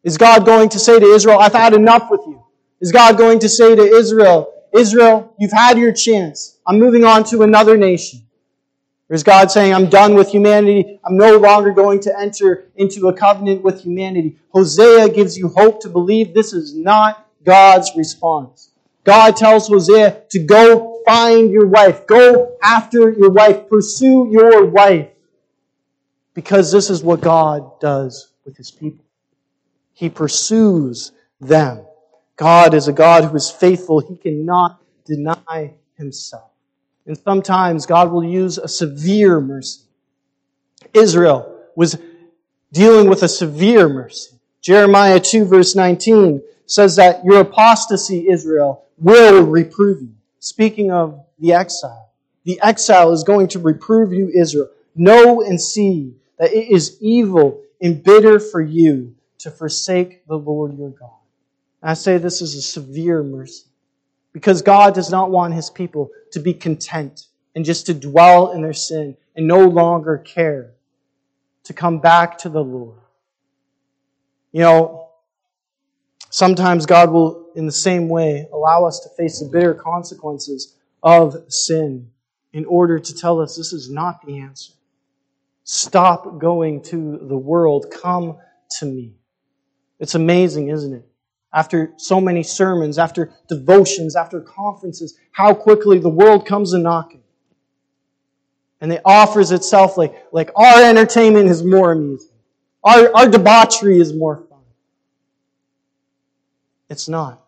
Is 0.04 0.16
God 0.16 0.46
going 0.46 0.68
to 0.68 0.78
say 0.78 1.00
to 1.00 1.04
Israel, 1.04 1.40
I've 1.40 1.52
had 1.52 1.74
enough 1.74 2.08
with 2.12 2.20
you? 2.28 2.44
Is 2.80 2.92
God 2.92 3.18
going 3.18 3.40
to 3.40 3.48
say 3.48 3.74
to 3.74 3.82
Israel, 3.82 4.54
Israel, 4.72 5.34
you've 5.36 5.50
had 5.50 5.76
your 5.78 5.92
chance. 5.92 6.60
I'm 6.64 6.78
moving 6.78 7.04
on 7.04 7.24
to 7.24 7.42
another 7.42 7.76
nation. 7.76 8.22
Or 9.10 9.14
is 9.14 9.24
God 9.24 9.50
saying, 9.50 9.74
I'm 9.74 9.90
done 9.90 10.14
with 10.14 10.28
humanity. 10.28 11.00
I'm 11.02 11.16
no 11.16 11.38
longer 11.38 11.72
going 11.72 11.98
to 12.02 12.16
enter 12.16 12.70
into 12.76 13.08
a 13.08 13.12
covenant 13.12 13.62
with 13.62 13.82
humanity. 13.82 14.38
Hosea 14.50 15.08
gives 15.08 15.36
you 15.36 15.48
hope 15.48 15.82
to 15.82 15.88
believe 15.88 16.34
this 16.34 16.52
is 16.52 16.72
not 16.72 17.26
God's 17.42 17.90
response. 17.96 18.70
God 19.02 19.34
tells 19.34 19.66
Hosea 19.66 20.22
to 20.30 20.38
go 20.38 21.02
find 21.04 21.50
your 21.50 21.66
wife. 21.66 22.06
Go 22.06 22.56
after 22.62 23.10
your 23.10 23.30
wife. 23.30 23.68
Pursue 23.68 24.28
your 24.30 24.66
wife. 24.66 25.08
Because 26.38 26.70
this 26.70 26.88
is 26.88 27.02
what 27.02 27.20
God 27.20 27.80
does 27.80 28.32
with 28.44 28.56
His 28.56 28.70
people. 28.70 29.04
He 29.92 30.08
pursues 30.08 31.10
them. 31.40 31.84
God 32.36 32.74
is 32.74 32.86
a 32.86 32.92
God 32.92 33.24
who 33.24 33.34
is 33.34 33.50
faithful. 33.50 33.98
He 33.98 34.14
cannot 34.14 34.80
deny 35.04 35.74
Himself. 35.96 36.48
And 37.06 37.18
sometimes 37.18 37.86
God 37.86 38.12
will 38.12 38.22
use 38.22 38.56
a 38.56 38.68
severe 38.68 39.40
mercy. 39.40 39.80
Israel 40.94 41.58
was 41.74 41.98
dealing 42.72 43.08
with 43.08 43.24
a 43.24 43.28
severe 43.28 43.88
mercy. 43.88 44.36
Jeremiah 44.60 45.18
2 45.18 45.44
verse 45.44 45.74
19 45.74 46.40
says 46.66 46.94
that 46.94 47.24
your 47.24 47.40
apostasy, 47.40 48.28
Israel, 48.30 48.84
will 48.96 49.42
reprove 49.42 50.02
you. 50.02 50.14
Speaking 50.38 50.92
of 50.92 51.18
the 51.40 51.54
exile. 51.54 52.12
The 52.44 52.60
exile 52.62 53.10
is 53.10 53.24
going 53.24 53.48
to 53.48 53.58
reprove 53.58 54.12
you, 54.12 54.28
Israel. 54.32 54.70
Know 54.94 55.42
and 55.42 55.60
see 55.60 56.14
that 56.38 56.52
it 56.52 56.70
is 56.70 56.96
evil 57.00 57.62
and 57.80 58.02
bitter 58.02 58.38
for 58.38 58.60
you 58.60 59.14
to 59.38 59.50
forsake 59.50 60.26
the 60.26 60.36
Lord 60.36 60.76
your 60.76 60.90
God. 60.90 61.10
And 61.82 61.90
I 61.90 61.94
say 61.94 62.18
this 62.18 62.42
is 62.42 62.54
a 62.54 62.62
severe 62.62 63.22
mercy. 63.22 63.64
Because 64.32 64.62
God 64.62 64.94
does 64.94 65.10
not 65.10 65.30
want 65.30 65.54
his 65.54 65.70
people 65.70 66.10
to 66.32 66.40
be 66.40 66.54
content 66.54 67.26
and 67.54 67.64
just 67.64 67.86
to 67.86 67.94
dwell 67.94 68.52
in 68.52 68.62
their 68.62 68.72
sin 68.72 69.16
and 69.34 69.46
no 69.46 69.66
longer 69.66 70.18
care 70.18 70.74
to 71.64 71.72
come 71.72 71.98
back 71.98 72.38
to 72.38 72.48
the 72.48 72.62
Lord. 72.62 72.98
You 74.52 74.60
know, 74.60 75.10
sometimes 76.30 76.86
God 76.86 77.10
will, 77.10 77.50
in 77.54 77.66
the 77.66 77.72
same 77.72 78.08
way, 78.08 78.48
allow 78.52 78.84
us 78.84 79.00
to 79.00 79.08
face 79.10 79.40
the 79.40 79.48
bitter 79.48 79.74
consequences 79.74 80.76
of 81.02 81.36
sin 81.48 82.10
in 82.52 82.64
order 82.64 82.98
to 82.98 83.14
tell 83.14 83.40
us 83.40 83.56
this 83.56 83.72
is 83.72 83.90
not 83.90 84.24
the 84.24 84.38
answer. 84.38 84.72
Stop 85.70 86.38
going 86.38 86.82
to 86.84 87.18
the 87.28 87.36
world. 87.36 87.86
Come 87.90 88.38
to 88.78 88.86
me. 88.86 89.14
It's 89.98 90.14
amazing, 90.14 90.68
isn't 90.68 90.94
it? 90.94 91.08
after 91.52 91.92
so 91.96 92.20
many 92.20 92.42
sermons, 92.42 92.98
after 92.98 93.32
devotions, 93.48 94.16
after 94.16 94.40
conferences, 94.40 95.18
how 95.32 95.54
quickly 95.54 95.98
the 95.98 96.08
world 96.08 96.46
comes 96.46 96.72
a 96.72 96.78
knocking. 96.78 97.22
And 98.80 98.92
it 98.92 99.00
offers 99.04 99.50
itself 99.50 99.96
like, 99.96 100.14
like 100.30 100.50
our 100.54 100.84
entertainment 100.84 101.48
is 101.48 101.64
more 101.64 101.92
amusing. 101.92 102.36
Our, 102.84 103.14
our 103.16 103.28
debauchery 103.28 103.98
is 103.98 104.12
more 104.12 104.44
fun. 104.48 104.60
It's 106.88 107.08
not. 107.08 107.44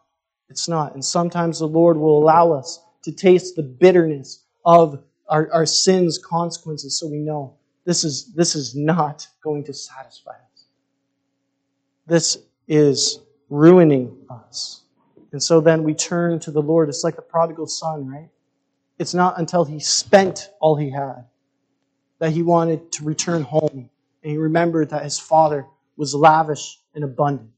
It's 0.48 0.68
not. 0.68 0.94
And 0.94 1.04
sometimes 1.04 1.60
the 1.60 1.68
Lord 1.68 1.96
will 1.96 2.18
allow 2.18 2.52
us 2.52 2.82
to 3.02 3.12
taste 3.12 3.54
the 3.54 3.62
bitterness 3.62 4.44
of, 4.64 5.02
our, 5.28 5.48
our 5.52 5.66
sins' 5.66 6.18
consequences 6.18 6.98
so 6.98 7.06
we 7.06 7.18
know 7.18 7.54
this 7.90 8.04
is, 8.04 8.32
this 8.34 8.54
is 8.54 8.76
not 8.76 9.26
going 9.42 9.64
to 9.64 9.74
satisfy 9.74 10.30
us. 10.30 10.66
This 12.06 12.38
is 12.68 13.18
ruining 13.48 14.16
us. 14.30 14.82
And 15.32 15.42
so 15.42 15.60
then 15.60 15.82
we 15.82 15.94
turn 15.94 16.38
to 16.38 16.52
the 16.52 16.62
Lord. 16.62 16.88
It's 16.88 17.02
like 17.02 17.16
the 17.16 17.22
prodigal 17.22 17.66
son, 17.66 18.06
right? 18.06 18.28
It's 19.00 19.12
not 19.12 19.40
until 19.40 19.64
he 19.64 19.80
spent 19.80 20.50
all 20.60 20.76
he 20.76 20.90
had 20.90 21.24
that 22.20 22.30
he 22.30 22.42
wanted 22.42 22.92
to 22.92 23.04
return 23.04 23.42
home. 23.42 23.90
And 24.22 24.30
he 24.30 24.38
remembered 24.38 24.90
that 24.90 25.02
his 25.02 25.18
father 25.18 25.66
was 25.96 26.14
lavish 26.14 26.78
and 26.94 27.02
abundant. 27.02 27.50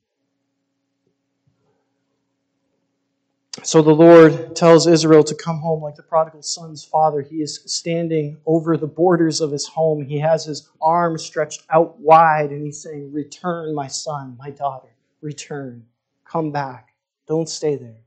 So 3.64 3.80
the 3.80 3.94
Lord 3.94 4.56
tells 4.56 4.88
Israel 4.88 5.22
to 5.22 5.36
come 5.36 5.58
home 5.58 5.82
like 5.82 5.94
the 5.94 6.02
prodigal 6.02 6.42
son's 6.42 6.84
father. 6.84 7.20
He 7.22 7.36
is 7.36 7.60
standing 7.66 8.38
over 8.44 8.76
the 8.76 8.88
borders 8.88 9.40
of 9.40 9.52
his 9.52 9.68
home. 9.68 10.04
He 10.04 10.18
has 10.18 10.44
his 10.44 10.68
arms 10.80 11.22
stretched 11.22 11.62
out 11.70 12.00
wide 12.00 12.50
and 12.50 12.64
he's 12.64 12.82
saying, 12.82 13.12
Return, 13.12 13.72
my 13.72 13.86
son, 13.86 14.36
my 14.36 14.50
daughter, 14.50 14.88
return. 15.20 15.86
Come 16.24 16.50
back. 16.50 16.88
Don't 17.28 17.48
stay 17.48 17.76
there. 17.76 18.00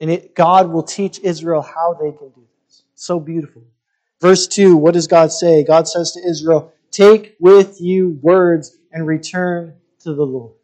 And 0.00 0.10
it, 0.10 0.34
God 0.34 0.70
will 0.70 0.82
teach 0.82 1.18
Israel 1.20 1.60
how 1.60 1.94
they 2.00 2.10
can 2.10 2.30
do 2.30 2.46
this. 2.64 2.84
So 2.94 3.20
beautiful. 3.20 3.62
Verse 4.22 4.46
2, 4.46 4.74
what 4.74 4.94
does 4.94 5.06
God 5.06 5.32
say? 5.32 5.64
God 5.64 5.86
says 5.86 6.12
to 6.12 6.26
Israel, 6.26 6.72
Take 6.90 7.36
with 7.38 7.78
you 7.78 8.18
words 8.22 8.78
and 8.90 9.06
return 9.06 9.74
to 10.00 10.14
the 10.14 10.24
Lord. 10.24 10.54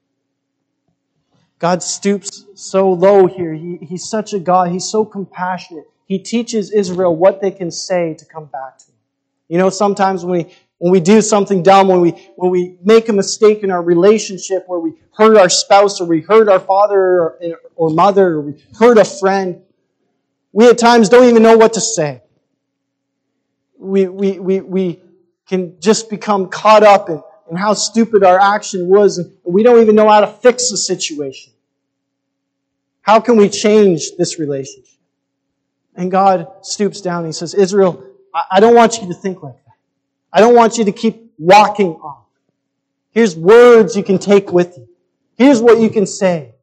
God 1.61 1.83
stoops 1.83 2.47
so 2.55 2.91
low 2.91 3.27
here. 3.27 3.53
He, 3.53 3.79
he's 3.83 4.09
such 4.09 4.33
a 4.33 4.41
God. 4.41 4.73
He's 4.73 4.91
so 4.91 5.05
compassionate. 5.05 5.85
He 6.07 6.19
teaches 6.19 6.73
Israel 6.73 7.15
what 7.15 7.41
they 7.41 7.51
can 7.51 7.71
say 7.71 8.15
to 8.15 8.25
come 8.25 8.47
back 8.47 8.79
to 8.79 8.87
Him. 8.87 8.95
You 9.49 9.59
know, 9.59 9.69
sometimes 9.69 10.25
when 10.25 10.39
we, 10.39 10.55
when 10.79 10.91
we 10.91 11.01
do 11.01 11.21
something 11.21 11.63
dumb, 11.63 11.89
when 11.89 12.01
we, 12.01 12.13
when 12.37 12.51
we 12.51 12.79
make 12.83 13.11
a 13.11 13.13
mistake 13.13 13.63
in 13.63 13.71
our 13.71 13.83
relationship, 13.83 14.65
where 14.67 14.81
we 14.81 14.95
hurt 15.13 15.37
our 15.37 15.51
spouse 15.51 16.01
or 16.01 16.07
we 16.07 16.23
hurt 16.23 16.49
our 16.49 16.61
father 16.61 16.99
or, 16.99 17.39
or 17.77 17.91
mother 17.91 18.29
or 18.29 18.41
we 18.41 18.65
hurt 18.79 18.97
a 18.97 19.05
friend, 19.05 19.61
we 20.53 20.67
at 20.67 20.79
times 20.79 21.11
don't 21.11 21.29
even 21.29 21.43
know 21.43 21.59
what 21.59 21.75
to 21.75 21.81
say. 21.81 22.23
We, 23.79 24.09
we, 24.09 24.39
we, 24.39 24.61
we 24.61 25.01
can 25.47 25.79
just 25.79 26.09
become 26.09 26.49
caught 26.49 26.83
up 26.83 27.11
in 27.11 27.23
and 27.51 27.59
how 27.59 27.75
stupid 27.75 28.23
our 28.23 28.39
action 28.39 28.87
was, 28.87 29.19
and 29.19 29.37
we 29.45 29.65
don't 29.65 29.83
even 29.83 29.97
know 29.97 30.09
how 30.09 30.21
to 30.21 30.29
fix 30.29 30.71
the 30.71 30.77
situation. 30.77 31.53
How 33.03 33.19
can 33.19 33.37
we 33.37 33.49
change 33.49 34.13
this 34.17 34.39
relationship? 34.39 34.95
And 35.97 36.13
God 36.13 36.47
stoops 36.63 37.01
down 37.01 37.19
and 37.19 37.27
He 37.27 37.33
says, 37.33 37.55
Israel, 37.55 38.07
I 38.51 38.61
don't 38.61 38.77
want 38.77 39.03
you 39.03 39.09
to 39.09 39.15
think 39.15 39.43
like 39.43 39.57
that. 39.65 39.75
I 40.33 40.39
don't 40.39 40.55
want 40.55 40.79
you 40.79 40.85
to 40.85 40.93
keep 40.93 41.33
walking 41.39 41.95
off. 41.97 42.27
Here's 43.11 43.35
words 43.37 43.97
you 43.97 44.05
can 44.05 44.19
take 44.19 44.53
with 44.53 44.79
you. 44.79 44.89
Here's 45.35 45.61
what 45.61 45.81
you 45.81 45.91
can 45.91 46.07
say. 46.07 46.55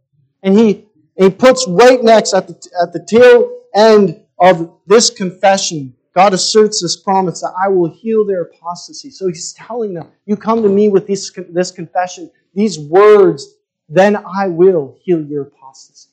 And 0.42 0.58
He, 0.58 0.86
he 1.18 1.30
puts 1.30 1.68
right 1.68 2.02
next 2.02 2.34
at 2.34 2.48
the, 2.48 2.54
at 2.82 2.94
the 2.94 3.04
tail 3.06 3.52
end 3.76 4.22
of 4.40 4.74
this 4.88 5.10
confession 5.10 5.97
God 6.18 6.34
asserts 6.34 6.82
this 6.82 6.98
promise 6.98 7.42
that 7.42 7.54
I 7.64 7.68
will 7.68 7.92
heal 7.92 8.26
their 8.26 8.42
apostasy. 8.42 9.12
So 9.12 9.28
he's 9.28 9.54
telling 9.54 9.94
them, 9.94 10.08
you 10.26 10.36
come 10.36 10.64
to 10.64 10.68
me 10.68 10.90
with 10.90 11.06
this, 11.06 11.32
this 11.50 11.70
confession, 11.70 12.32
these 12.56 12.80
words, 12.80 13.54
then 13.88 14.16
I 14.16 14.48
will 14.48 14.98
heal 15.04 15.22
your 15.22 15.44
apostasy. 15.44 16.10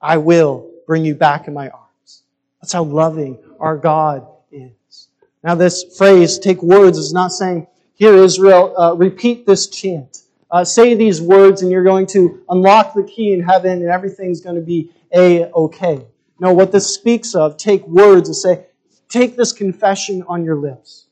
I 0.00 0.18
will 0.18 0.70
bring 0.86 1.04
you 1.04 1.16
back 1.16 1.48
in 1.48 1.54
my 1.54 1.68
arms. 1.68 2.22
That's 2.62 2.72
how 2.72 2.84
loving 2.84 3.40
our 3.58 3.76
God 3.76 4.24
is. 4.52 5.08
Now 5.42 5.56
this 5.56 5.82
phrase, 5.98 6.38
take 6.38 6.62
words, 6.62 6.96
is 6.96 7.12
not 7.12 7.32
saying, 7.32 7.66
here 7.94 8.14
Israel, 8.14 8.72
uh, 8.80 8.94
repeat 8.94 9.46
this 9.46 9.66
chant. 9.66 10.18
Uh, 10.48 10.62
say 10.62 10.94
these 10.94 11.20
words 11.20 11.62
and 11.62 11.72
you're 11.72 11.82
going 11.82 12.06
to 12.06 12.40
unlock 12.50 12.94
the 12.94 13.02
key 13.02 13.32
in 13.32 13.42
heaven 13.42 13.82
and 13.82 13.90
everything's 13.90 14.40
going 14.40 14.54
to 14.54 14.62
be 14.62 14.92
a-okay. 15.12 16.06
No, 16.38 16.52
what 16.54 16.70
this 16.70 16.94
speaks 16.94 17.34
of, 17.34 17.56
take 17.56 17.84
words 17.88 18.28
and 18.28 18.36
say, 18.36 18.66
Take 19.10 19.36
this 19.36 19.52
confession 19.52 20.24
on 20.28 20.44
your 20.44 20.56
lips. 20.56 21.06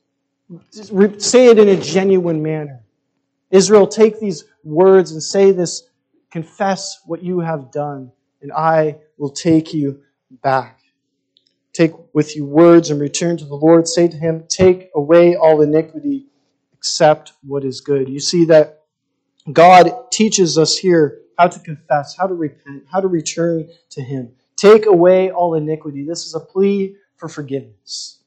Say 0.70 1.48
it 1.48 1.58
in 1.58 1.68
a 1.68 1.76
genuine 1.76 2.42
manner. 2.42 2.80
Israel, 3.50 3.86
take 3.86 4.20
these 4.20 4.44
words 4.64 5.12
and 5.12 5.22
say 5.22 5.50
this, 5.50 5.88
confess 6.30 7.00
what 7.06 7.22
you 7.22 7.40
have 7.40 7.70
done, 7.72 8.12
and 8.40 8.52
I 8.52 8.98
will 9.18 9.30
take 9.30 9.74
you 9.74 10.02
back. 10.42 10.80
Take 11.72 11.92
with 12.12 12.36
you 12.36 12.44
words 12.44 12.90
and 12.90 13.00
return 13.00 13.36
to 13.36 13.44
the 13.44 13.54
Lord. 13.54 13.86
Say 13.86 14.08
to 14.08 14.16
him, 14.16 14.44
Take 14.48 14.90
away 14.94 15.36
all 15.36 15.60
iniquity, 15.62 16.26
except 16.72 17.32
what 17.42 17.64
is 17.64 17.80
good. 17.80 18.08
You 18.08 18.20
see 18.20 18.44
that 18.46 18.82
God 19.52 20.10
teaches 20.10 20.58
us 20.58 20.76
here 20.76 21.20
how 21.38 21.48
to 21.48 21.60
confess, 21.60 22.16
how 22.16 22.26
to 22.26 22.34
repent, 22.34 22.84
how 22.90 23.00
to 23.00 23.08
return 23.08 23.68
to 23.90 24.02
him. 24.02 24.32
Take 24.56 24.86
away 24.86 25.30
all 25.30 25.54
iniquity. 25.54 26.04
This 26.04 26.26
is 26.26 26.34
a 26.34 26.40
plea 26.40 26.96
for 27.18 27.28
forgiveness. 27.28 28.20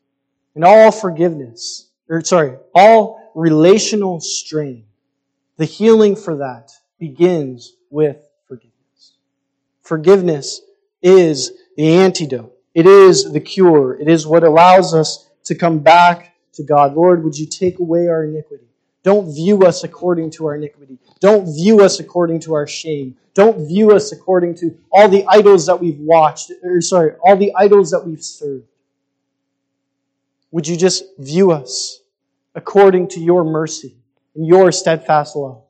And 0.54 0.64
all 0.64 0.92
forgiveness, 0.92 1.90
or 2.10 2.24
sorry, 2.24 2.58
all 2.76 3.32
relational 3.34 4.20
strain, 4.20 4.86
the 5.58 5.66
healing 5.66 6.16
for 6.16 6.38
that 6.38 6.72
begins 7.00 7.74
with 7.90 8.18
forgiveness. 8.48 9.14
Forgiveness 9.82 10.62
is 11.02 11.52
the 11.78 11.96
antidote. 11.96 12.54
It 12.74 12.86
is 12.86 13.32
the 13.32 13.40
cure. 13.40 14.00
It 14.00 14.08
is 14.08 14.28
what 14.28 14.44
allows 14.44 14.94
us 14.94 15.30
to 15.46 15.56
come 15.56 15.80
back 15.80 16.36
to 16.54 16.64
God. 16.64 16.96
Lord, 16.96 17.24
would 17.24 17.38
you 17.38 17.46
take 17.46 17.80
away 17.80 18.08
our 18.08 18.24
iniquity? 18.24 18.66
Don't 19.04 19.34
view 19.34 19.64
us 19.64 19.84
according 19.84 20.30
to 20.32 20.46
our 20.46 20.56
iniquity. 20.56 21.00
Don't 21.20 21.46
view 21.56 21.82
us 21.82 22.00
according 22.00 22.40
to 22.42 22.54
our 22.54 22.68
shame. 22.68 23.18
Don't 23.34 23.68
view 23.68 23.92
us 23.92 24.12
according 24.12 24.56
to 24.56 24.78
all 24.92 25.08
the 25.08 25.26
idols 25.28 25.66
that 25.66 25.80
we've 25.80 26.00
watched, 26.00 26.52
or 26.64 26.82
sorry, 26.82 27.14
all 27.24 27.36
the 27.36 27.52
idols 27.56 27.92
that 27.92 28.06
we've 28.06 28.24
served. 28.24 28.66
Would 30.52 30.68
you 30.68 30.78
just 30.78 31.04
view 31.18 31.52
us 31.52 32.02
according 32.56 33.10
to 33.10 33.20
your 33.20 33.44
mercy 33.44 33.96
and 34.36 34.46
your 34.46 34.72
steadfast 34.72 35.36
love? 35.36 35.64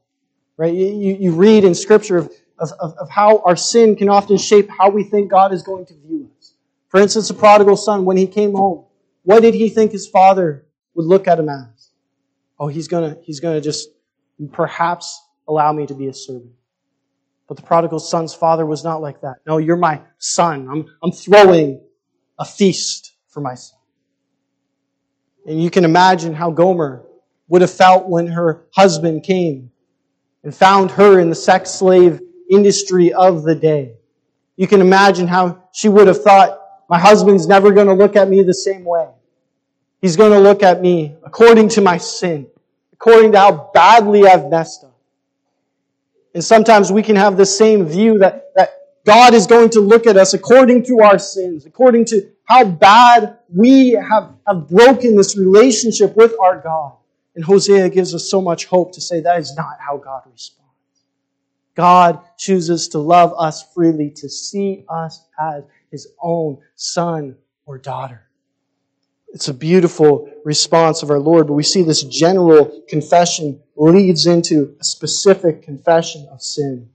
Right? 0.58 0.74
You, 0.74 1.18
you 1.20 1.32
read 1.34 1.64
in 1.64 1.74
Scripture 1.74 2.18
of, 2.18 2.32
of, 2.58 2.72
of 2.98 3.10
how 3.10 3.42
our 3.46 3.56
sin 3.56 3.96
can 3.96 4.10
often 4.10 4.38
shape 4.38 4.70
how 4.70 4.90
we 4.90 5.04
think 5.04 5.32
God 5.32 5.54
is 5.54 5.64
going 5.64 5.86
to 5.88 5.94
view 5.94 6.30
us. 6.38 6.54
For 6.90 7.00
instance, 7.00 7.28
the 7.28 7.34
prodigal 7.34 7.78
son, 7.78 8.06
when 8.06 8.18
he 8.18 8.28
came 8.28 8.54
home, 8.54 8.86
what 9.24 9.42
did 9.42 9.54
he 9.54 9.70
think 9.70 9.92
his 9.92 10.08
father 10.08 10.66
would 10.94 11.06
look 11.06 11.28
at 11.28 11.40
him 11.40 11.50
as? 11.50 11.90
Oh, 12.60 12.68
he's 12.68 12.88
gonna, 12.88 13.18
he's 13.24 13.40
gonna 13.40 13.62
just 13.62 13.90
perhaps 14.52 15.22
allow 15.48 15.72
me 15.72 15.86
to 15.88 15.94
be 15.94 16.08
a 16.08 16.14
servant. 16.14 16.52
But 17.48 17.58
the 17.58 17.64
prodigal 17.64 18.00
son's 18.00 18.34
father 18.34 18.66
was 18.66 18.84
not 18.84 19.02
like 19.02 19.22
that. 19.22 19.38
No, 19.46 19.58
you're 19.58 19.78
my 19.78 20.02
son. 20.18 20.68
I'm, 20.70 20.86
I'm 21.04 21.12
throwing 21.12 21.82
a 22.40 22.46
feast 22.46 23.14
for 23.28 23.42
my 23.42 23.56
son. 23.56 23.81
And 25.46 25.62
you 25.62 25.70
can 25.70 25.86
imagine 25.86 26.34
how 26.34 26.52
Gomer 26.52 27.04
would 27.48 27.62
have 27.62 27.72
felt 27.72 28.08
when 28.08 28.28
her 28.28 28.66
husband 28.76 29.24
came 29.24 29.72
and 30.44 30.56
found 30.56 30.92
her 30.92 31.20
in 31.20 31.30
the 31.30 31.36
sex 31.36 31.72
slave 31.72 32.22
industry 32.50 33.14
of 33.14 33.44
the 33.44 33.56
day. 33.56 33.94
You 34.56 34.68
can 34.68 34.82
imagine 34.82 35.28
how 35.28 35.64
she 35.72 35.90
would 35.90 36.08
have 36.08 36.22
thought, 36.22 36.60
my 36.90 37.00
husband's 37.00 37.48
never 37.48 37.72
going 37.72 37.88
to 37.88 37.94
look 37.94 38.16
at 38.16 38.28
me 38.30 38.44
the 38.44 38.54
same 38.54 38.84
way. 38.84 39.10
He's 40.02 40.16
going 40.16 40.32
to 40.32 40.40
look 40.40 40.64
at 40.64 40.82
me 40.82 41.16
according 41.24 41.70
to 41.70 41.82
my 41.82 41.98
sin, 41.98 42.48
according 42.94 43.32
to 43.34 43.40
how 43.40 43.72
badly 43.74 44.28
I've 44.28 44.48
messed 44.48 44.84
up. 44.84 44.98
And 46.34 46.44
sometimes 46.44 46.92
we 46.92 47.04
can 47.04 47.16
have 47.16 47.38
the 47.38 47.46
same 47.46 47.86
view 47.86 48.20
that, 48.20 48.52
that 48.56 48.70
God 49.06 49.34
is 49.34 49.48
going 49.48 49.70
to 49.72 49.80
look 49.80 50.08
at 50.08 50.18
us 50.18 50.34
according 50.34 50.84
to 50.86 51.02
our 51.02 51.20
sins, 51.20 51.66
according 51.66 52.06
to 52.06 52.30
how 52.46 52.66
bad 52.66 53.38
we 53.54 53.92
have, 53.92 54.34
have 54.48 54.70
broken 54.70 55.16
this 55.16 55.38
relationship 55.38 56.16
with 56.16 56.36
our 56.42 56.60
God. 56.60 56.94
And 57.36 57.44
Hosea 57.44 57.90
gives 57.90 58.14
us 58.14 58.30
so 58.30 58.42
much 58.42 58.66
hope 58.66 58.94
to 58.94 59.02
say 59.02 59.22
that 59.22 59.40
is 59.40 59.56
not 59.56 59.78
how 59.80 59.98
God 59.98 60.24
responds. 60.32 60.62
God 61.76 62.20
chooses 62.38 62.90
to 62.90 63.00
love 63.00 63.34
us 63.38 63.72
freely, 63.74 64.10
to 64.18 64.30
see 64.30 64.84
us 64.90 65.26
as 65.40 65.64
his 65.90 66.08
own 66.22 66.58
son 66.76 67.38
or 67.66 67.78
daughter. 67.78 68.28
It's 69.34 69.48
a 69.48 69.54
beautiful 69.54 70.30
response 70.44 71.04
of 71.04 71.10
our 71.10 71.20
Lord, 71.20 71.48
but 71.48 71.54
we 71.54 71.64
see 71.64 71.84
this 71.84 72.04
general 72.04 72.84
confession 72.90 73.62
leads 73.78 74.26
into 74.26 74.76
a 74.80 74.84
specific 74.84 75.64
confession 75.64 76.28
of 76.32 76.42
sin. 76.42 76.90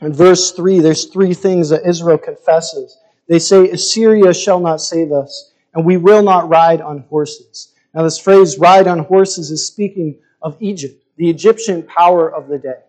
In 0.00 0.12
verse 0.12 0.52
3, 0.52 0.78
there's 0.78 1.06
three 1.06 1.34
things 1.34 1.70
that 1.70 1.84
Israel 1.84 2.18
confesses. 2.18 2.96
They 3.28 3.40
say, 3.40 3.68
Assyria 3.70 4.32
shall 4.32 4.60
not 4.60 4.80
save 4.80 5.10
us, 5.10 5.52
and 5.76 5.84
we 5.84 5.98
will 5.98 6.22
not 6.22 6.48
ride 6.48 6.80
on 6.80 7.00
horses. 7.10 7.74
Now, 7.94 8.02
this 8.02 8.18
phrase, 8.18 8.58
ride 8.58 8.86
on 8.86 9.00
horses, 9.00 9.50
is 9.50 9.66
speaking 9.66 10.18
of 10.40 10.56
Egypt, 10.58 11.04
the 11.16 11.28
Egyptian 11.30 11.82
power 11.82 12.34
of 12.34 12.48
the 12.48 12.58
day. 12.58 12.80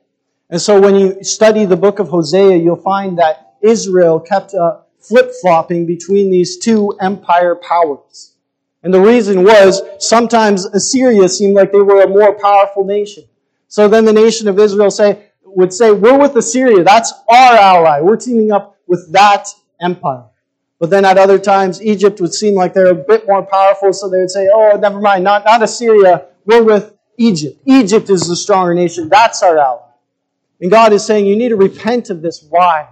And 0.50 0.62
so 0.62 0.80
when 0.80 0.96
you 0.96 1.22
study 1.24 1.66
the 1.66 1.76
book 1.76 2.00
of 2.00 2.08
Hosea, 2.08 2.56
you'll 2.56 2.78
find 2.78 3.20
that 3.20 3.56
Israel 3.62 4.20
kept 4.22 4.54
uh, 4.54 4.80
flip 5.00 5.32
flopping 5.42 5.86
between 5.86 6.32
these 6.32 6.58
two 6.58 6.92
empire 7.02 7.56
powers. 7.56 8.36
And 8.84 8.94
the 8.94 9.02
reason 9.02 9.44
was 9.44 9.82
sometimes 10.00 10.66
Assyria 10.66 11.28
seemed 11.28 11.56
like 11.56 11.74
they 11.74 11.80
were 11.80 12.04
a 12.04 12.08
more 12.08 12.40
powerful 12.40 12.86
nation. 12.86 13.26
So 13.68 13.90
then 13.90 14.06
the 14.06 14.14
nation 14.14 14.48
of 14.48 14.58
Israel 14.60 14.92
say, 14.92 15.26
would 15.44 15.74
say, 15.74 15.92
we're 15.92 16.18
with 16.18 16.36
Assyria. 16.38 16.84
That's 16.86 17.12
our 17.28 17.56
ally. 17.56 18.00
We're 18.00 18.16
teaming 18.16 18.52
up 18.52 18.78
with 18.88 19.12
that 19.12 19.50
empire. 19.82 20.24
But 20.80 20.92
then 20.92 21.06
at 21.06 21.18
other 21.18 21.40
times, 21.40 21.82
Egypt 21.82 22.22
would 22.22 22.34
seem 22.34 22.54
like 22.54 22.74
they're 22.74 22.88
a 22.88 22.96
bit 22.96 23.26
more 23.28 23.44
powerful, 23.44 23.94
so 23.94 24.10
they 24.10 24.20
would 24.20 24.30
say, 24.30 24.48
oh, 24.54 24.78
never 24.78 25.00
mind, 25.00 25.24
not, 25.24 25.44
not 25.44 25.64
Assyria. 25.64 26.26
We're 26.46 26.64
with 26.64 26.94
Egypt. 27.18 27.60
Egypt 27.66 28.10
is 28.10 28.28
the 28.28 28.36
stronger 28.36 28.74
nation. 28.74 29.10
That's 29.10 29.42
our 29.42 29.58
ally. 29.58 29.82
And 30.62 30.70
God 30.70 30.94
is 30.94 31.06
saying, 31.06 31.26
you 31.26 31.36
need 31.36 31.50
to 31.50 31.56
repent 31.56 32.10
of 32.10 32.22
this. 32.22 32.46
Why? 32.48 32.88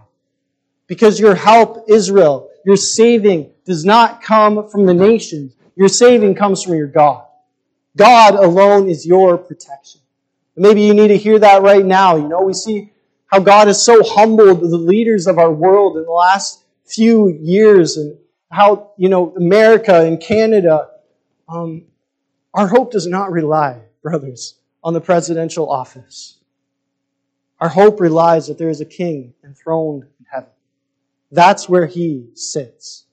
Because 0.88 1.20
your 1.20 1.36
help, 1.36 1.86
Israel, 1.88 2.50
your 2.66 2.78
saving 2.78 3.52
does 3.66 3.86
not 3.86 4.22
come 4.22 4.68
from 4.70 4.86
the 4.86 4.94
nations. 4.94 5.56
Your 5.76 5.90
saving 5.90 6.36
comes 6.36 6.64
from 6.64 6.76
your 6.76 6.88
God. 6.88 7.24
God 7.96 8.36
alone 8.36 8.90
is 8.90 9.06
your 9.06 9.38
protection. 9.38 10.02
Maybe 10.56 10.82
you 10.82 10.94
need 10.94 11.10
to 11.10 11.18
hear 11.18 11.40
that 11.40 11.62
right 11.62 11.86
now. 11.86 12.16
You 12.16 12.28
know, 12.28 12.42
we 12.42 12.54
see 12.54 12.92
how 13.28 13.40
God 13.40 13.68
has 13.68 13.84
so 13.84 14.04
humbled 14.04 14.62
the 14.62 14.78
leaders 14.78 15.28
of 15.28 15.38
our 15.38 15.52
world 15.52 15.98
in 15.98 16.04
the 16.04 16.12
last 16.12 16.65
few 16.86 17.30
years 17.30 17.98
and 17.98 18.18
how, 18.52 18.92
you 18.98 19.10
know, 19.10 19.34
America 19.36 20.02
and 20.02 20.20
Canada, 20.20 20.90
um, 21.50 21.86
our 22.54 22.68
hope 22.68 22.92
does 22.92 23.08
not 23.08 23.32
rely, 23.32 23.82
brothers, 24.02 24.56
on 24.84 24.94
the 24.94 25.02
presidential 25.02 25.70
office. 25.70 26.40
Our 27.60 27.70
hope 27.70 28.00
relies 28.00 28.48
that 28.48 28.58
there 28.58 28.70
is 28.70 28.82
a 28.82 28.86
king 28.86 29.34
enthroned 29.44 30.04
in 30.04 30.26
heaven. 30.32 30.50
That's 31.32 31.68
where 31.68 31.86
he 31.86 32.30
sits. 32.34 33.06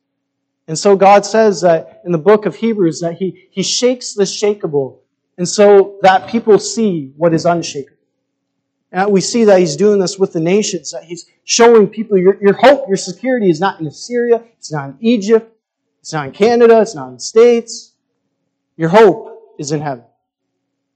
And 0.69 0.79
so 0.79 0.97
God 0.97 1.25
says 1.25 1.61
that 1.63 2.03
in 2.05 2.13
the 2.13 2.19
book 2.19 2.47
of 2.47 2.57
Hebrews 2.57 3.01
that 3.01 3.15
he, 3.15 3.49
he 3.51 3.63
shakes 3.63 4.15
the 4.15 4.25
shakable 4.25 4.99
and 5.39 5.49
so 5.49 5.99
that 6.03 6.29
people 6.29 6.59
see 6.59 7.13
what 7.17 7.35
is 7.35 7.47
unshakable. 7.47 7.97
And 8.93 9.11
we 9.11 9.23
see 9.23 9.45
that 9.45 9.59
he's 9.59 9.75
doing 9.75 9.99
this 9.99 10.19
with 10.19 10.35
the 10.35 10.41
nations, 10.41 10.91
that 10.91 11.05
he's 11.05 11.27
showing 11.45 11.89
people 11.89 12.19
your, 12.19 12.41
your 12.43 12.53
hope, 12.53 12.87
your 12.89 12.99
security 12.99 13.49
is 13.49 13.59
not 13.59 13.81
in 13.81 13.87
Assyria, 13.87 14.45
it's 14.59 14.71
not 14.71 14.91
in 14.91 14.97
Egypt, 15.01 15.51
it's 16.01 16.13
not 16.13 16.27
in 16.27 16.33
Canada, 16.33 16.81
it's 16.83 16.95
not 16.95 17.09
in 17.09 17.15
the 17.15 17.21
States. 17.21 17.95
Your 18.77 18.91
hope 18.91 19.55
is 19.59 19.73
in 19.73 19.81
heaven. 19.81 20.05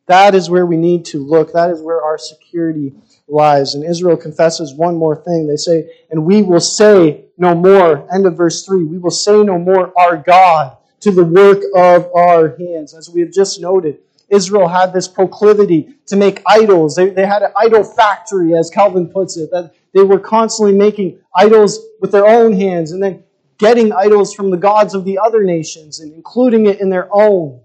That 0.06 0.34
is 0.34 0.50
where 0.50 0.66
we 0.66 0.76
need 0.76 1.04
to 1.06 1.18
look. 1.18 1.52
That 1.52 1.70
is 1.70 1.80
where 1.80 2.02
our 2.02 2.18
security 2.18 2.92
lies. 3.28 3.74
And 3.74 3.82
Israel 3.82 4.16
confesses 4.16 4.74
one 4.74 4.94
more 4.96 5.16
thing. 5.16 5.46
They 5.46 5.56
say, 5.56 5.90
and 6.10 6.24
we 6.24 6.42
will 6.42 6.60
say 6.60 7.24
no 7.38 7.54
more. 7.54 8.06
End 8.14 8.26
of 8.26 8.36
verse 8.36 8.64
3. 8.64 8.84
We 8.84 8.98
will 8.98 9.10
say 9.10 9.42
no 9.42 9.58
more 9.58 9.92
our 9.98 10.16
God 10.16 10.76
to 11.00 11.10
the 11.10 11.24
work 11.24 11.62
of 11.74 12.08
our 12.14 12.56
hands. 12.56 12.94
As 12.94 13.10
we 13.10 13.20
have 13.22 13.32
just 13.32 13.60
noted, 13.60 13.98
Israel 14.28 14.68
had 14.68 14.92
this 14.92 15.06
proclivity 15.06 15.94
to 16.06 16.16
make 16.16 16.42
idols. 16.46 16.96
They, 16.96 17.10
they 17.10 17.26
had 17.26 17.42
an 17.42 17.52
idol 17.56 17.84
factory, 17.84 18.54
as 18.54 18.70
Calvin 18.70 19.08
puts 19.08 19.36
it, 19.36 19.50
that 19.52 19.74
they 19.94 20.02
were 20.02 20.18
constantly 20.18 20.76
making 20.76 21.20
idols 21.34 21.78
with 22.00 22.12
their 22.12 22.26
own 22.26 22.52
hands 22.52 22.92
and 22.92 23.02
then 23.02 23.22
getting 23.58 23.92
idols 23.92 24.34
from 24.34 24.50
the 24.50 24.56
gods 24.56 24.94
of 24.94 25.04
the 25.04 25.18
other 25.18 25.42
nations 25.42 26.00
and 26.00 26.12
including 26.12 26.66
it 26.66 26.80
in 26.80 26.90
their 26.90 27.08
own 27.12 27.60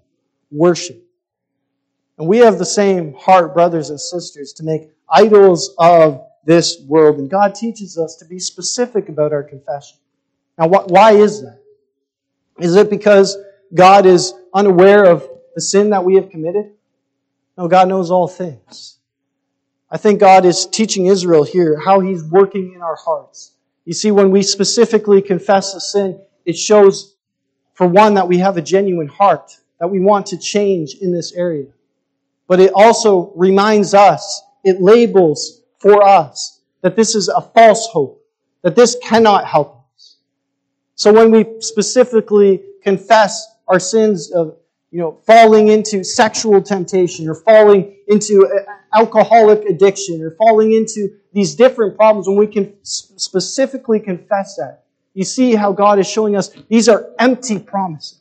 worship. 0.52 1.04
And 2.18 2.28
we 2.28 2.38
have 2.38 2.60
the 2.60 2.66
same 2.66 3.14
heart, 3.16 3.54
brothers 3.54 3.90
and 3.90 4.00
sisters, 4.00 4.54
to 4.54 4.64
make 4.64 4.92
idols 5.10 5.74
of 5.80 6.22
this 6.46 6.80
world. 6.88 7.18
And 7.18 7.30
God 7.30 7.56
teaches 7.56 7.98
us 7.98 8.16
to 8.18 8.26
be 8.26 8.40
specific 8.40 9.10
about 9.10 9.34
our 9.34 9.44
confession. 9.44 9.98
Now, 10.58 10.68
why 10.68 11.14
is 11.14 11.42
that? 11.42 11.60
Is 12.60 12.76
it 12.76 12.90
because 12.90 13.38
God 13.74 14.06
is 14.06 14.34
unaware 14.54 15.06
of 15.06 15.28
the 15.56 15.62
sin 15.62 15.90
that 15.92 16.04
we 16.04 16.16
have 16.16 16.30
committed? 16.30 16.72
No, 17.58 17.68
God 17.68 17.88
knows 17.88 18.12
all 18.12 18.28
things. 18.28 18.98
I 19.90 19.98
think 19.98 20.20
God 20.20 20.46
is 20.46 20.66
teaching 20.66 21.08
Israel 21.08 21.44
here 21.44 21.80
how 21.80 22.00
He's 22.00 22.24
working 22.24 22.74
in 22.74 22.82
our 22.82 22.96
hearts. 22.96 23.52
You 23.86 23.94
see, 23.94 24.12
when 24.12 24.32
we 24.32 24.42
specifically 24.42 25.22
confess 25.22 25.74
a 25.74 25.82
sin, 25.82 26.22
it 26.46 26.58
shows, 26.58 27.16
for 27.74 27.88
one, 27.88 28.14
that 28.14 28.28
we 28.28 28.38
have 28.38 28.58
a 28.58 28.62
genuine 28.62 29.08
heart, 29.08 29.58
that 29.80 29.88
we 29.88 30.00
want 30.00 30.28
to 30.28 30.38
change 30.38 30.96
in 31.02 31.12
this 31.12 31.34
area. 31.34 31.68
But 32.48 32.60
it 32.60 32.72
also 32.74 33.34
reminds 33.36 33.94
us, 33.94 34.44
it 34.64 34.82
labels 34.82 35.62
for 35.80 36.04
us 36.04 36.62
that 36.82 36.96
this 36.96 37.16
is 37.16 37.28
a 37.28 37.42
false 37.42 37.88
hope, 37.88 38.24
that 38.62 38.76
this 38.76 38.96
cannot 39.04 39.46
help 39.46 39.86
us. 39.96 40.18
So 40.96 41.12
when 41.12 41.32
we 41.32 41.62
specifically 41.62 42.62
confess 42.84 43.56
our 43.68 43.80
sins 43.80 44.32
of 44.32 44.58
you 44.92 45.00
know, 45.00 45.18
falling 45.26 45.70
into 45.70 46.04
sexual 46.04 46.62
temptation 46.62 47.28
or 47.28 47.36
falling 47.36 47.96
into 48.08 48.48
alcoholic 48.94 49.64
addiction 49.66 50.22
or 50.22 50.32
falling 50.32 50.74
into 50.74 51.16
these 51.34 51.56
different 51.56 51.96
problems 51.96 52.28
when 52.28 52.36
we 52.36 52.48
can 52.48 52.74
specifically 52.84 54.00
confess 54.02 54.58
that. 54.58 54.84
You 55.14 55.24
see 55.24 55.56
how 55.56 55.72
God 55.72 55.98
is 56.00 56.10
showing 56.10 56.36
us 56.36 56.50
these 56.70 56.90
are 56.90 57.10
empty 57.20 57.58
promises. 57.58 58.20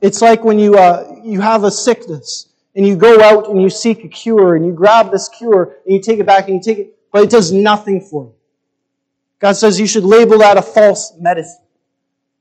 It's 0.00 0.20
like 0.20 0.42
when 0.44 0.58
you, 0.58 0.76
uh, 0.76 1.20
you 1.22 1.40
have 1.40 1.64
a 1.64 1.70
sickness 1.70 2.48
and 2.74 2.86
you 2.86 2.96
go 2.96 3.20
out 3.20 3.50
and 3.50 3.60
you 3.60 3.68
seek 3.70 4.04
a 4.04 4.08
cure 4.08 4.56
and 4.56 4.66
you 4.66 4.72
grab 4.72 5.12
this 5.12 5.28
cure 5.28 5.76
and 5.84 5.94
you 5.94 6.00
take 6.00 6.18
it 6.18 6.26
back 6.26 6.48
and 6.48 6.56
you 6.56 6.62
take 6.62 6.78
it, 6.86 6.98
but 7.12 7.22
it 7.22 7.30
does 7.30 7.52
nothing 7.52 8.00
for 8.00 8.24
you. 8.24 8.34
God 9.38 9.52
says 9.56 9.78
you 9.78 9.86
should 9.86 10.04
label 10.04 10.38
that 10.38 10.56
a 10.56 10.62
false 10.62 11.12
medicine. 11.18 11.61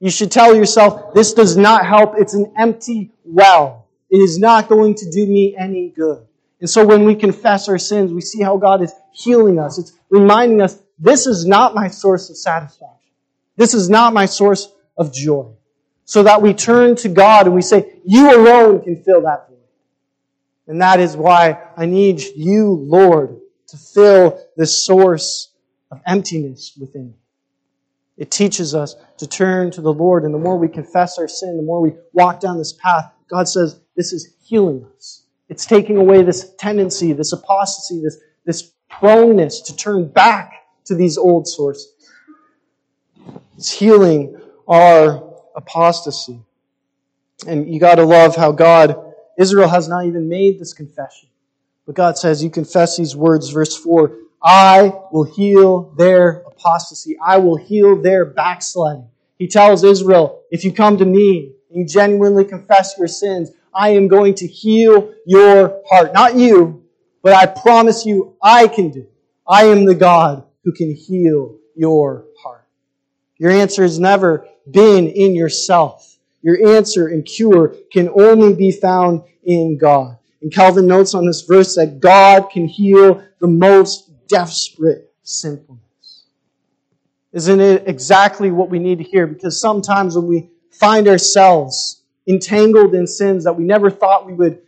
You 0.02 0.10
should 0.10 0.32
tell 0.32 0.56
yourself, 0.56 1.14
this 1.14 1.32
does 1.34 1.56
not 1.56 1.86
help. 1.86 2.16
It's 2.18 2.34
an 2.34 2.52
empty 2.58 3.12
well. 3.24 3.88
It 4.10 4.18
is 4.18 4.40
not 4.40 4.68
going 4.68 4.96
to 4.96 5.10
do 5.12 5.28
me 5.28 5.56
any 5.56 5.90
good. 5.90 6.26
And 6.60 6.68
so 6.68 6.84
when 6.84 7.06
we 7.06 7.14
confess 7.14 7.70
our 7.70 7.78
sins, 7.78 8.12
we 8.12 8.20
see 8.20 8.42
how 8.42 8.58
God 8.58 8.82
is 8.82 8.92
healing 9.14 9.60
us. 9.60 9.78
It's 9.78 9.94
reminding 10.10 10.60
us, 10.60 10.80
this 10.98 11.28
is 11.28 11.46
not 11.46 11.76
my 11.76 11.88
source 11.88 12.32
of 12.32 12.38
satisfaction. 12.38 13.12
This 13.58 13.76
is 13.76 13.92
not 13.92 14.12
my 14.12 14.26
source 14.26 14.74
of 14.98 15.14
joy. 15.14 15.52
So 16.06 16.24
that 16.24 16.42
we 16.42 16.56
turn 16.56 16.96
to 16.98 17.08
God 17.08 17.46
and 17.46 17.54
we 17.54 17.62
say, 17.62 18.00
you 18.04 18.36
alone 18.36 18.82
can 18.82 19.04
fill 19.04 19.22
that 19.22 19.50
void. 19.50 19.60
And 20.66 20.82
that 20.82 21.00
is 21.00 21.16
why 21.16 21.62
I 21.78 21.86
need 21.86 22.22
you, 22.36 22.72
Lord, 22.72 23.40
to 23.68 23.78
fill 23.78 24.44
this 24.58 24.84
source 24.84 25.52
of 25.92 26.02
emptiness 26.08 26.76
within 26.80 27.10
me. 27.10 27.21
It 28.22 28.30
teaches 28.30 28.76
us 28.76 28.96
to 29.18 29.26
turn 29.26 29.72
to 29.72 29.82
the 29.82 29.92
Lord, 29.92 30.26
and 30.26 30.32
the 30.32 30.38
more 30.38 30.56
we 30.56 30.68
confess 30.68 31.18
our 31.18 31.28
sin, 31.28 31.58
the 31.58 31.64
more 31.64 31.82
we 31.82 31.94
walk 32.14 32.40
down 32.40 32.60
this 32.60 32.72
path, 32.72 33.12
God 33.28 33.48
says 33.48 33.82
this 33.96 34.14
is 34.14 34.36
healing 34.44 34.86
us. 34.96 35.24
It's 35.50 35.66
taking 35.66 35.98
away 35.98 36.22
this 36.22 36.54
tendency, 36.60 37.14
this 37.14 37.34
apostasy, 37.34 38.00
this, 38.04 38.18
this 38.46 38.74
proneness 38.92 39.62
to 39.62 39.76
turn 39.76 40.08
back 40.08 40.54
to 40.86 40.94
these 40.94 41.18
old 41.18 41.48
sources. 41.48 41.96
It's 43.58 43.72
healing 43.72 44.40
our 44.68 45.34
apostasy. 45.56 46.42
And 47.48 47.74
you 47.74 47.80
got 47.80 47.96
to 47.96 48.06
love 48.06 48.36
how 48.36 48.52
God, 48.52 49.16
Israel 49.40 49.68
has 49.68 49.88
not 49.88 50.06
even 50.06 50.30
made 50.30 50.60
this 50.60 50.74
confession. 50.74 51.30
But 51.88 51.96
God 51.96 52.20
says, 52.20 52.44
You 52.44 52.52
confess 52.52 52.98
these 52.98 53.16
words, 53.16 53.50
verse 53.50 53.76
4 53.76 54.16
I 54.44 54.94
will 55.12 55.24
heal 55.24 55.94
their 55.98 56.41
apostasy. 56.62 57.18
I 57.24 57.38
will 57.38 57.58
heal 57.58 58.02
their 58.02 58.26
backsliding. 58.26 59.08
He 59.38 59.48
tells 59.48 59.84
Israel, 59.84 60.44
if 60.52 60.64
you 60.64 60.72
come 60.72 60.98
to 60.98 61.06
me 61.06 61.54
and 61.70 61.80
you 61.80 61.86
genuinely 61.86 62.46
confess 62.46 62.96
your 62.98 63.08
sins, 63.08 63.52
I 63.74 63.90
am 63.90 64.08
going 64.08 64.36
to 64.36 64.48
heal 64.48 65.14
your 65.26 65.82
heart. 65.90 66.14
Not 66.14 66.36
you, 66.36 66.84
but 67.24 67.34
I 67.34 67.46
promise 67.46 68.06
you 68.06 68.36
I 68.42 68.68
can 68.68 68.92
do. 68.92 69.08
I 69.48 69.66
am 69.66 69.86
the 69.86 69.96
God 69.96 70.44
who 70.64 70.72
can 70.72 70.94
heal 70.94 71.58
your 71.76 72.26
heart. 72.42 72.68
Your 73.38 73.52
answer 73.52 73.82
has 73.82 74.00
never 74.00 74.48
been 74.70 75.08
in 75.08 75.34
yourself. 75.34 76.18
Your 76.44 76.76
answer 76.76 77.08
and 77.08 77.26
cure 77.26 77.76
can 77.92 78.10
only 78.10 78.54
be 78.54 78.72
found 78.72 79.24
in 79.44 79.78
God. 79.78 80.18
And 80.42 80.54
Calvin 80.54 80.88
notes 80.88 81.14
on 81.14 81.26
this 81.26 81.42
verse 81.42 81.76
that 81.76 82.00
God 82.00 82.50
can 82.52 82.68
heal 82.68 83.24
the 83.40 83.48
most 83.48 84.12
desperate 84.28 85.12
sinfulness. 85.24 85.91
Isn't 87.34 87.62
it 87.62 87.88
exactly 87.88 88.52
what 88.52 88.70
we 88.70 88.80
need 88.80 88.98
to 88.98 89.04
hear? 89.04 89.26
Because 89.26 89.60
sometimes 89.60 90.16
when 90.16 90.28
we 90.28 90.50
find 90.72 91.08
ourselves 91.08 92.04
entangled 92.28 92.94
in 92.94 93.08
sins 93.08 93.46
that 93.46 93.54
we 93.54 93.64
never 93.64 93.90
thought 93.90 94.26
we 94.26 94.34
would 94.34 94.60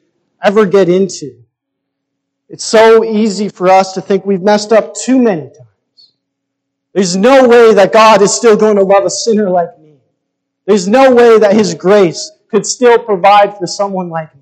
ever 0.41 0.65
get 0.65 0.89
into, 0.89 1.43
it's 2.49 2.63
so 2.63 3.03
easy 3.03 3.49
for 3.49 3.67
us 3.67 3.93
to 3.93 4.01
think 4.01 4.25
we've 4.25 4.41
messed 4.41 4.71
up 4.71 4.93
too 4.95 5.21
many 5.21 5.41
times. 5.41 6.11
There's 6.93 7.15
no 7.15 7.47
way 7.47 7.73
that 7.73 7.91
God 7.91 8.21
is 8.21 8.33
still 8.33 8.55
going 8.55 8.75
to 8.77 8.83
love 8.83 9.03
a 9.03 9.09
sinner 9.09 9.49
like 9.49 9.79
me. 9.79 9.95
There's 10.65 10.87
no 10.87 11.13
way 11.13 11.39
that 11.39 11.53
His 11.53 11.73
grace 11.73 12.31
could 12.49 12.65
still 12.65 12.99
provide 12.99 13.57
for 13.57 13.65
someone 13.65 14.09
like 14.09 14.33
me. 14.35 14.41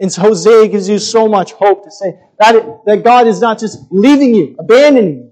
And 0.00 0.12
Hosea 0.12 0.68
gives 0.68 0.88
you 0.88 0.98
so 0.98 1.28
much 1.28 1.52
hope 1.52 1.84
to 1.84 1.90
say 1.90 2.18
that, 2.38 2.56
it, 2.56 2.84
that 2.86 3.04
God 3.04 3.26
is 3.26 3.40
not 3.40 3.58
just 3.58 3.78
leaving 3.90 4.34
you, 4.34 4.56
abandoning 4.58 5.18
you, 5.18 5.29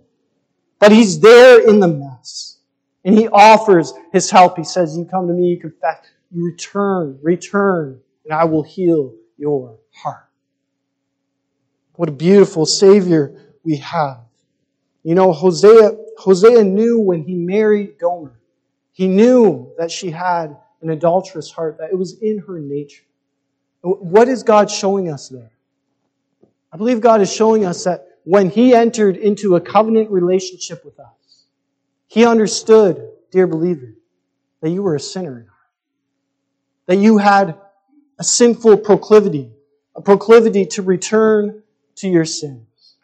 but 0.78 0.92
He's 0.92 1.20
there 1.20 1.68
in 1.68 1.80
the 1.80 1.88
mess. 1.88 2.58
And 3.04 3.16
He 3.16 3.28
offers 3.28 3.92
His 4.12 4.30
help. 4.30 4.56
He 4.56 4.64
says, 4.64 4.96
You 4.96 5.04
come 5.04 5.26
to 5.28 5.32
me, 5.32 5.48
you 5.48 5.60
confess, 5.60 6.06
you 6.30 6.44
return, 6.44 7.18
return, 7.22 8.00
and 8.24 8.32
I 8.32 8.44
will 8.44 8.62
heal 8.62 9.14
your 9.36 9.78
heart. 9.92 10.28
What 11.94 12.08
a 12.08 12.12
beautiful 12.12 12.66
Savior 12.66 13.34
we 13.64 13.76
have. 13.76 14.20
You 15.02 15.14
know, 15.14 15.32
Hosea, 15.32 15.96
Hosea 16.18 16.62
knew 16.64 16.98
when 17.00 17.24
he 17.24 17.34
married 17.34 17.98
Gomer, 17.98 18.38
he 18.92 19.08
knew 19.08 19.72
that 19.78 19.90
she 19.90 20.10
had 20.10 20.56
an 20.82 20.90
adulterous 20.90 21.50
heart, 21.50 21.78
that 21.78 21.90
it 21.90 21.96
was 21.96 22.18
in 22.20 22.38
her 22.38 22.58
nature. 22.58 23.04
What 23.82 24.28
is 24.28 24.42
God 24.42 24.70
showing 24.70 25.10
us 25.10 25.28
there? 25.28 25.50
I 26.72 26.76
believe 26.76 27.00
God 27.00 27.20
is 27.20 27.32
showing 27.32 27.64
us 27.64 27.84
that 27.84 28.07
when 28.28 28.50
He 28.50 28.74
entered 28.74 29.16
into 29.16 29.56
a 29.56 29.60
covenant 29.60 30.10
relationship 30.10 30.84
with 30.84 31.00
us, 31.00 31.46
He 32.08 32.26
understood, 32.26 33.08
dear 33.30 33.46
believer, 33.46 33.94
that 34.60 34.68
you 34.68 34.82
were 34.82 34.94
a 34.94 35.00
sinner. 35.00 35.46
That 36.84 36.96
you 36.96 37.16
had 37.16 37.56
a 38.18 38.24
sinful 38.24 38.78
proclivity, 38.78 39.50
a 39.96 40.02
proclivity 40.02 40.66
to 40.66 40.82
return 40.82 41.62
to 41.96 42.08
your 42.08 42.26
sins. 42.26 42.96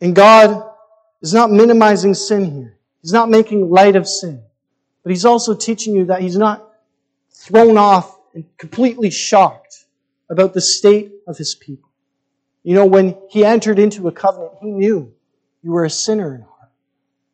And 0.00 0.16
God 0.16 0.66
is 1.20 1.34
not 1.34 1.50
minimizing 1.50 2.14
sin 2.14 2.50
here. 2.50 2.78
He's 3.02 3.12
not 3.12 3.28
making 3.28 3.68
light 3.68 3.96
of 3.96 4.08
sin. 4.08 4.42
But 5.02 5.10
He's 5.10 5.26
also 5.26 5.54
teaching 5.54 5.94
you 5.94 6.06
that 6.06 6.22
He's 6.22 6.38
not 6.38 6.72
thrown 7.32 7.76
off 7.76 8.18
and 8.32 8.46
completely 8.56 9.10
shocked 9.10 9.84
about 10.30 10.54
the 10.54 10.62
state 10.62 11.12
of 11.26 11.36
His 11.36 11.54
people. 11.54 11.90
You 12.64 12.74
know, 12.74 12.86
when 12.86 13.16
He 13.28 13.44
entered 13.44 13.78
into 13.78 14.08
a 14.08 14.12
covenant, 14.12 14.52
He 14.60 14.70
knew 14.70 15.14
you 15.62 15.70
were 15.70 15.84
a 15.84 15.90
sinner 15.90 16.34
in 16.34 16.40
heart. 16.40 16.70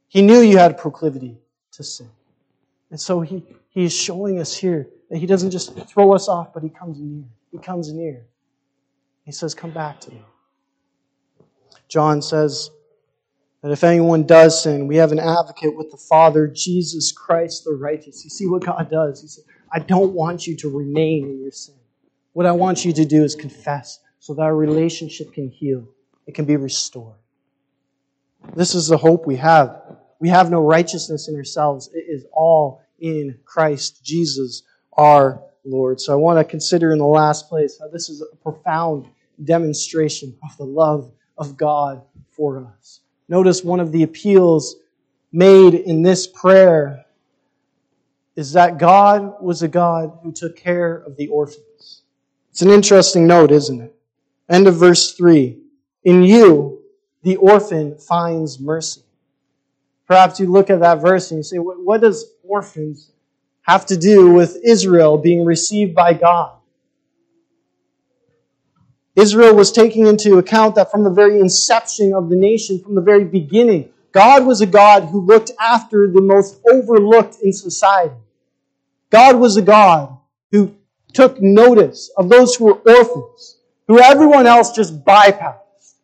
He 0.08 0.20
knew 0.20 0.40
you 0.40 0.58
had 0.58 0.72
a 0.72 0.74
proclivity 0.74 1.38
to 1.72 1.84
sin. 1.84 2.10
And 2.90 3.00
so 3.00 3.20
He, 3.20 3.44
he 3.70 3.84
is 3.84 3.96
showing 3.96 4.40
us 4.40 4.54
here 4.54 4.88
that 5.08 5.18
He 5.18 5.26
doesn't 5.26 5.52
just 5.52 5.78
throw 5.88 6.12
us 6.12 6.28
off, 6.28 6.52
but 6.52 6.62
He 6.62 6.68
comes 6.68 6.98
near. 7.00 7.24
He 7.52 7.58
comes 7.58 7.92
near. 7.92 8.26
He 9.24 9.32
says, 9.32 9.54
Come 9.54 9.70
back 9.70 10.00
to 10.00 10.10
me. 10.10 10.22
John 11.88 12.22
says 12.22 12.70
that 13.62 13.70
if 13.70 13.84
anyone 13.84 14.24
does 14.24 14.62
sin, 14.62 14.86
we 14.86 14.96
have 14.96 15.12
an 15.12 15.18
advocate 15.18 15.76
with 15.76 15.90
the 15.90 15.96
Father, 15.96 16.48
Jesus 16.48 17.12
Christ 17.12 17.64
the 17.64 17.72
righteous. 17.72 18.24
You 18.24 18.30
see 18.30 18.46
what 18.46 18.64
God 18.64 18.90
does? 18.90 19.22
He 19.22 19.28
says, 19.28 19.44
I 19.72 19.78
don't 19.78 20.12
want 20.12 20.46
you 20.46 20.56
to 20.56 20.76
remain 20.76 21.28
in 21.28 21.40
your 21.40 21.52
sin. 21.52 21.76
What 22.32 22.46
I 22.46 22.52
want 22.52 22.84
you 22.84 22.92
to 22.92 23.04
do 23.04 23.22
is 23.22 23.34
confess 23.34 24.00
so 24.20 24.34
that 24.34 24.42
our 24.42 24.54
relationship 24.54 25.32
can 25.32 25.48
heal, 25.48 25.88
it 26.26 26.34
can 26.34 26.44
be 26.44 26.56
restored. 26.56 27.16
This 28.54 28.74
is 28.74 28.86
the 28.86 28.96
hope 28.96 29.26
we 29.26 29.36
have. 29.36 29.82
We 30.20 30.28
have 30.28 30.50
no 30.50 30.60
righteousness 30.60 31.28
in 31.28 31.34
ourselves. 31.34 31.88
It 31.92 32.04
is 32.08 32.24
all 32.32 32.82
in 33.00 33.38
Christ 33.44 34.04
Jesus 34.04 34.62
our 34.92 35.42
Lord. 35.64 36.00
So 36.00 36.12
I 36.12 36.16
want 36.16 36.38
to 36.38 36.44
consider 36.44 36.92
in 36.92 36.98
the 36.98 37.06
last 37.06 37.48
place 37.48 37.78
how 37.80 37.88
this 37.88 38.08
is 38.08 38.22
a 38.22 38.36
profound 38.36 39.06
demonstration 39.42 40.36
of 40.42 40.56
the 40.58 40.64
love 40.64 41.10
of 41.38 41.56
God 41.56 42.02
for 42.30 42.58
us. 42.78 43.00
Notice 43.28 43.64
one 43.64 43.80
of 43.80 43.92
the 43.92 44.02
appeals 44.02 44.76
made 45.32 45.74
in 45.74 46.02
this 46.02 46.26
prayer 46.26 47.06
is 48.36 48.52
that 48.52 48.78
God 48.78 49.42
was 49.42 49.62
a 49.62 49.68
God 49.68 50.18
who 50.22 50.32
took 50.32 50.56
care 50.56 50.96
of 50.96 51.16
the 51.16 51.28
orphans. 51.28 52.02
It's 52.50 52.62
an 52.62 52.70
interesting 52.70 53.26
note, 53.26 53.50
isn't 53.50 53.80
it? 53.80 53.94
End 54.50 54.66
of 54.66 54.76
verse 54.76 55.12
3. 55.12 55.56
In 56.04 56.22
you, 56.22 56.82
the 57.22 57.36
orphan 57.36 57.96
finds 57.96 58.58
mercy. 58.58 59.02
Perhaps 60.06 60.40
you 60.40 60.46
look 60.46 60.70
at 60.70 60.80
that 60.80 61.00
verse 61.00 61.30
and 61.30 61.38
you 61.38 61.44
say, 61.44 61.58
what 61.58 62.00
does 62.00 62.32
orphans 62.42 63.12
have 63.62 63.86
to 63.86 63.96
do 63.96 64.32
with 64.32 64.58
Israel 64.64 65.16
being 65.16 65.44
received 65.44 65.94
by 65.94 66.14
God? 66.14 66.56
Israel 69.14 69.54
was 69.54 69.70
taking 69.70 70.06
into 70.06 70.38
account 70.38 70.74
that 70.74 70.90
from 70.90 71.04
the 71.04 71.10
very 71.10 71.38
inception 71.38 72.12
of 72.12 72.28
the 72.28 72.36
nation, 72.36 72.80
from 72.82 72.94
the 72.96 73.00
very 73.00 73.24
beginning, 73.24 73.92
God 74.10 74.44
was 74.46 74.60
a 74.60 74.66
God 74.66 75.04
who 75.04 75.20
looked 75.20 75.52
after 75.60 76.10
the 76.10 76.20
most 76.20 76.60
overlooked 76.68 77.36
in 77.42 77.52
society. 77.52 78.14
God 79.10 79.36
was 79.36 79.56
a 79.56 79.62
God 79.62 80.16
who 80.50 80.74
took 81.12 81.40
notice 81.40 82.10
of 82.16 82.28
those 82.28 82.56
who 82.56 82.64
were 82.64 82.74
orphans, 82.74 83.58
who 83.90 84.00
everyone 84.00 84.46
else 84.46 84.70
just 84.70 85.04
bypassed. 85.04 85.94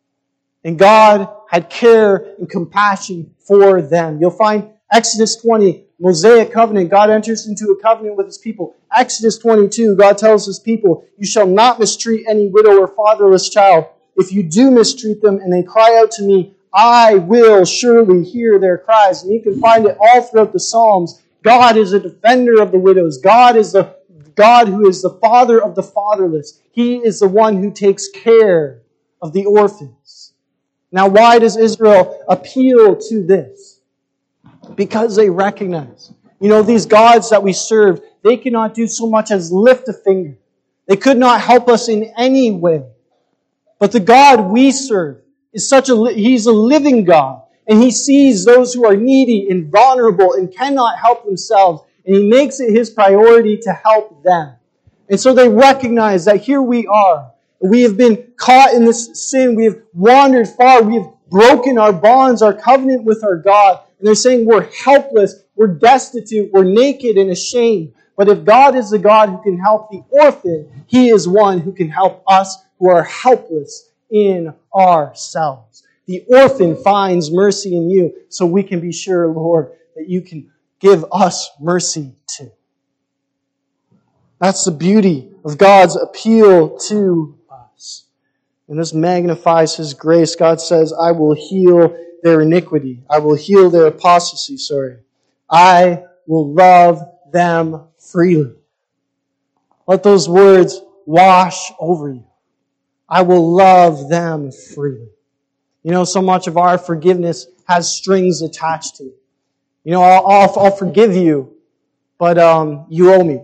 And 0.65 0.77
God 0.77 1.29
had 1.49 1.69
care 1.69 2.33
and 2.37 2.49
compassion 2.49 3.33
for 3.39 3.81
them. 3.81 4.19
You'll 4.19 4.31
find 4.31 4.71
Exodus 4.91 5.37
20, 5.37 5.85
Mosaic 5.97 6.51
covenant. 6.51 6.89
God 6.89 7.09
enters 7.09 7.47
into 7.47 7.67
a 7.67 7.81
covenant 7.81 8.17
with 8.17 8.25
his 8.25 8.39
people. 8.39 8.75
Exodus 8.93 9.37
22, 9.37 9.95
God 9.95 10.17
tells 10.17 10.45
his 10.45 10.59
people, 10.59 11.05
You 11.17 11.25
shall 11.25 11.47
not 11.47 11.79
mistreat 11.79 12.25
any 12.27 12.49
widow 12.49 12.77
or 12.77 12.89
fatherless 12.89 13.49
child. 13.49 13.85
If 14.17 14.33
you 14.33 14.43
do 14.43 14.69
mistreat 14.69 15.21
them 15.21 15.37
and 15.37 15.53
they 15.53 15.63
cry 15.63 15.97
out 15.97 16.11
to 16.11 16.23
me, 16.23 16.55
I 16.73 17.15
will 17.15 17.63
surely 17.63 18.25
hear 18.25 18.59
their 18.59 18.77
cries. 18.77 19.23
And 19.23 19.31
you 19.31 19.41
can 19.41 19.61
find 19.61 19.85
it 19.85 19.97
all 20.01 20.23
throughout 20.23 20.51
the 20.51 20.59
Psalms. 20.59 21.21
God 21.41 21.77
is 21.77 21.93
a 21.93 22.01
defender 22.01 22.61
of 22.61 22.73
the 22.73 22.79
widows. 22.79 23.19
God 23.19 23.55
is 23.55 23.71
the 23.71 23.95
God 24.37 24.67
who 24.67 24.87
is 24.87 25.01
the 25.01 25.17
father 25.21 25.61
of 25.61 25.75
the 25.75 25.83
fatherless. 25.83 26.61
He 26.71 26.97
is 26.97 27.19
the 27.19 27.27
one 27.27 27.61
who 27.61 27.71
takes 27.71 28.07
care 28.07 28.83
of 29.21 29.33
the 29.33 29.45
orphans. 29.45 30.33
Now, 30.91 31.07
why 31.07 31.39
does 31.39 31.57
Israel 31.57 32.23
appeal 32.29 32.95
to 32.95 33.23
this? 33.23 33.81
Because 34.75 35.15
they 35.15 35.29
recognize, 35.29 36.13
you 36.39 36.49
know, 36.49 36.61
these 36.61 36.85
gods 36.85 37.31
that 37.31 37.41
we 37.41 37.51
serve, 37.51 37.99
they 38.23 38.37
cannot 38.37 38.73
do 38.73 38.87
so 38.87 39.09
much 39.09 39.31
as 39.31 39.51
lift 39.51 39.89
a 39.89 39.93
finger. 39.93 40.37
They 40.85 40.95
could 40.95 41.17
not 41.17 41.41
help 41.41 41.67
us 41.67 41.89
in 41.89 42.13
any 42.17 42.51
way. 42.51 42.83
But 43.79 43.91
the 43.91 43.99
God 43.99 44.51
we 44.51 44.71
serve 44.71 45.21
is 45.51 45.67
such 45.67 45.89
a, 45.89 46.13
he's 46.13 46.45
a 46.45 46.51
living 46.51 47.03
God. 47.03 47.41
And 47.67 47.81
he 47.81 47.91
sees 47.91 48.45
those 48.45 48.73
who 48.73 48.85
are 48.85 48.95
needy 48.95 49.49
and 49.49 49.69
vulnerable 49.69 50.33
and 50.33 50.55
cannot 50.55 50.97
help 50.99 51.25
themselves. 51.25 51.81
And 52.07 52.15
he 52.15 52.29
makes 52.29 52.59
it 52.59 52.71
his 52.71 52.89
priority 52.89 53.57
to 53.57 53.73
help 53.73 54.23
them. 54.23 54.55
And 55.09 55.19
so 55.19 55.33
they 55.33 55.49
recognize 55.49 56.25
that 56.25 56.37
here 56.37 56.61
we 56.61 56.87
are. 56.87 57.31
We 57.59 57.81
have 57.81 57.97
been 57.97 58.31
caught 58.37 58.73
in 58.73 58.85
this 58.85 59.29
sin. 59.29 59.55
We 59.55 59.65
have 59.65 59.81
wandered 59.93 60.47
far. 60.47 60.81
We 60.83 60.95
have 60.95 61.11
broken 61.29 61.77
our 61.77 61.93
bonds, 61.93 62.41
our 62.41 62.53
covenant 62.53 63.03
with 63.03 63.23
our 63.23 63.37
God. 63.37 63.81
And 63.99 64.07
they're 64.07 64.15
saying 64.15 64.45
we're 64.45 64.69
helpless, 64.71 65.43
we're 65.55 65.67
destitute, 65.67 66.51
we're 66.51 66.63
naked 66.63 67.17
and 67.17 67.29
ashamed. 67.29 67.93
But 68.15 68.29
if 68.29 68.45
God 68.45 68.75
is 68.75 68.89
the 68.89 68.99
God 68.99 69.29
who 69.29 69.41
can 69.43 69.59
help 69.59 69.91
the 69.91 70.03
orphan, 70.09 70.85
He 70.87 71.09
is 71.09 71.27
one 71.27 71.59
who 71.59 71.71
can 71.71 71.89
help 71.89 72.23
us 72.27 72.57
who 72.79 72.89
are 72.89 73.03
helpless 73.03 73.89
in 74.09 74.53
ourselves. 74.73 75.83
The 76.05 76.23
orphan 76.27 76.75
finds 76.77 77.31
mercy 77.31 77.75
in 77.75 77.89
you, 77.89 78.15
so 78.29 78.45
we 78.45 78.63
can 78.63 78.79
be 78.79 78.93
sure, 78.93 79.27
Lord, 79.27 79.71
that 79.95 80.07
you 80.07 80.21
can 80.21 80.51
give 80.79 81.05
us 81.11 81.49
mercy 81.59 82.13
too. 82.27 82.51
That's 84.39 84.65
the 84.65 84.71
beauty 84.71 85.31
of 85.43 85.57
God's 85.57 85.95
appeal 85.95 86.77
to 86.89 87.37
us. 87.51 88.05
And 88.67 88.79
this 88.79 88.93
magnifies 88.93 89.75
His 89.75 89.93
grace. 89.93 90.35
God 90.35 90.61
says, 90.61 90.93
I 90.93 91.11
will 91.11 91.33
heal 91.33 91.97
their 92.23 92.41
iniquity. 92.41 93.03
I 93.09 93.19
will 93.19 93.35
heal 93.35 93.69
their 93.69 93.87
apostasy, 93.87 94.57
sorry. 94.57 94.97
I 95.49 96.03
will 96.27 96.53
love 96.53 97.01
them 97.31 97.87
freely. 97.97 98.53
Let 99.87 100.03
those 100.03 100.27
words 100.27 100.81
wash 101.05 101.71
over 101.79 102.09
you. 102.09 102.25
I 103.09 103.21
will 103.21 103.55
love 103.55 104.09
them 104.09 104.51
freely. 104.51 105.09
You 105.83 105.91
know, 105.91 106.03
so 106.03 106.21
much 106.21 106.47
of 106.47 106.57
our 106.57 106.77
forgiveness 106.77 107.47
has 107.67 107.89
strings 107.89 108.41
attached 108.41 108.97
to 108.97 109.05
it. 109.05 109.21
You 109.87 109.93
know, 109.93 110.01
I'll, 110.01 110.27
I'll, 110.27 110.59
I'll 110.59 110.75
forgive 110.75 111.15
you, 111.15 111.55
but 112.17 112.37
um, 112.37 112.87
you 112.89 113.13
owe 113.13 113.23
me. 113.23 113.41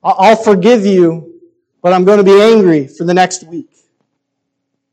I'll 0.00 0.36
forgive 0.36 0.86
you, 0.86 1.40
but 1.82 1.92
I'm 1.92 2.04
going 2.04 2.18
to 2.18 2.22
be 2.24 2.40
angry 2.40 2.86
for 2.86 3.02
the 3.02 3.12
next 3.12 3.42
week. 3.48 3.68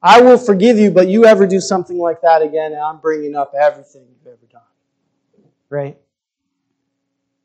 I 0.01 0.19
will 0.21 0.39
forgive 0.39 0.79
you, 0.79 0.89
but 0.89 1.09
you 1.09 1.25
ever 1.25 1.45
do 1.45 1.59
something 1.59 1.99
like 1.99 2.21
that 2.21 2.41
again, 2.41 2.71
and 2.71 2.81
I'm 2.81 2.97
bringing 3.01 3.35
up 3.35 3.53
everything 3.53 4.07
you've 4.09 4.33
ever 4.33 4.47
done. 4.51 5.43
Right? 5.69 5.95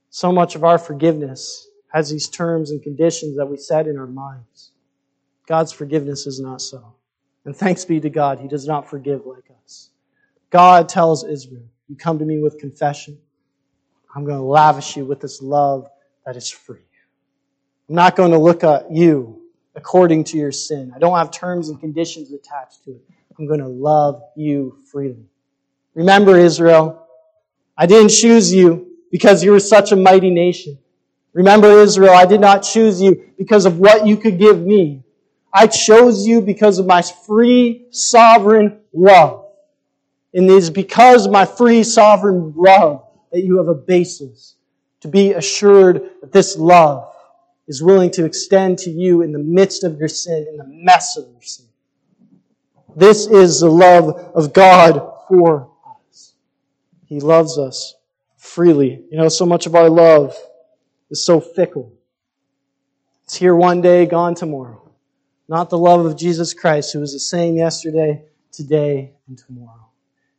So 0.08 0.32
much 0.32 0.54
of 0.54 0.64
our 0.64 0.78
forgiveness 0.78 1.68
has 1.88 2.08
these 2.08 2.30
terms 2.30 2.70
and 2.70 2.82
conditions 2.82 3.36
that 3.36 3.44
we 3.44 3.58
set 3.58 3.86
in 3.86 3.98
our 3.98 4.06
minds. 4.06 4.70
God's 5.46 5.72
forgiveness 5.72 6.26
is 6.26 6.40
not 6.40 6.62
so. 6.62 6.94
And 7.44 7.54
thanks 7.54 7.84
be 7.84 8.00
to 8.00 8.08
God, 8.08 8.40
He 8.40 8.48
does 8.48 8.66
not 8.66 8.88
forgive 8.88 9.26
like 9.26 9.50
us. 9.62 9.90
God 10.48 10.88
tells 10.88 11.24
Israel, 11.24 11.68
You 11.88 11.96
come 11.96 12.18
to 12.18 12.24
me 12.24 12.38
with 12.38 12.58
confession. 12.58 13.18
I'm 14.14 14.24
going 14.24 14.36
to 14.36 14.44
lavish 14.44 14.96
you 14.96 15.04
with 15.04 15.20
this 15.20 15.40
love 15.42 15.88
that 16.24 16.36
is 16.36 16.50
free. 16.50 16.80
I'm 17.88 17.94
not 17.94 18.16
going 18.16 18.32
to 18.32 18.38
look 18.38 18.64
at 18.64 18.92
you 18.92 19.42
according 19.74 20.24
to 20.24 20.36
your 20.36 20.52
sin. 20.52 20.92
I 20.94 20.98
don't 20.98 21.16
have 21.16 21.30
terms 21.30 21.68
and 21.68 21.80
conditions 21.80 22.32
attached 22.32 22.84
to 22.84 22.90
it. 22.90 23.02
I'm 23.38 23.46
going 23.46 23.60
to 23.60 23.68
love 23.68 24.20
you 24.36 24.78
freely. 24.90 25.24
Remember, 25.94 26.36
Israel, 26.36 27.06
I 27.76 27.86
didn't 27.86 28.10
choose 28.10 28.52
you 28.52 28.88
because 29.10 29.42
you 29.42 29.52
were 29.52 29.60
such 29.60 29.92
a 29.92 29.96
mighty 29.96 30.30
nation. 30.30 30.78
Remember, 31.32 31.68
Israel, 31.80 32.14
I 32.14 32.26
did 32.26 32.40
not 32.40 32.60
choose 32.60 33.00
you 33.00 33.32
because 33.38 33.64
of 33.64 33.78
what 33.78 34.06
you 34.06 34.16
could 34.16 34.38
give 34.38 34.60
me. 34.60 35.04
I 35.52 35.66
chose 35.66 36.26
you 36.26 36.40
because 36.40 36.78
of 36.78 36.86
my 36.86 37.02
free, 37.02 37.86
sovereign 37.90 38.80
love. 38.92 39.47
And 40.38 40.48
it 40.48 40.54
is 40.54 40.70
because 40.70 41.26
of 41.26 41.32
my 41.32 41.44
free, 41.44 41.82
sovereign 41.82 42.54
love 42.54 43.04
that 43.32 43.40
you 43.40 43.56
have 43.56 43.66
a 43.66 43.74
basis 43.74 44.54
to 45.00 45.08
be 45.08 45.32
assured 45.32 46.12
that 46.20 46.30
this 46.30 46.56
love 46.56 47.12
is 47.66 47.82
willing 47.82 48.12
to 48.12 48.24
extend 48.24 48.78
to 48.78 48.90
you 48.90 49.22
in 49.22 49.32
the 49.32 49.40
midst 49.40 49.82
of 49.82 49.98
your 49.98 50.06
sin, 50.06 50.46
in 50.48 50.56
the 50.56 50.64
mess 50.64 51.16
of 51.16 51.28
your 51.28 51.42
sin. 51.42 51.66
This 52.94 53.26
is 53.26 53.58
the 53.58 53.68
love 53.68 54.10
of 54.32 54.52
God 54.52 55.24
for 55.26 55.72
us. 56.08 56.34
He 57.06 57.18
loves 57.18 57.58
us 57.58 57.96
freely. 58.36 59.02
You 59.10 59.18
know, 59.18 59.28
so 59.28 59.44
much 59.44 59.66
of 59.66 59.74
our 59.74 59.90
love 59.90 60.36
is 61.10 61.26
so 61.26 61.40
fickle. 61.40 61.92
It's 63.24 63.34
here 63.34 63.56
one 63.56 63.80
day, 63.80 64.06
gone 64.06 64.36
tomorrow. 64.36 64.88
Not 65.48 65.68
the 65.68 65.78
love 65.78 66.06
of 66.06 66.16
Jesus 66.16 66.54
Christ, 66.54 66.92
who 66.92 67.02
is 67.02 67.12
the 67.12 67.18
same 67.18 67.56
yesterday, 67.56 68.22
today, 68.52 69.14
and 69.26 69.36
tomorrow. 69.36 69.87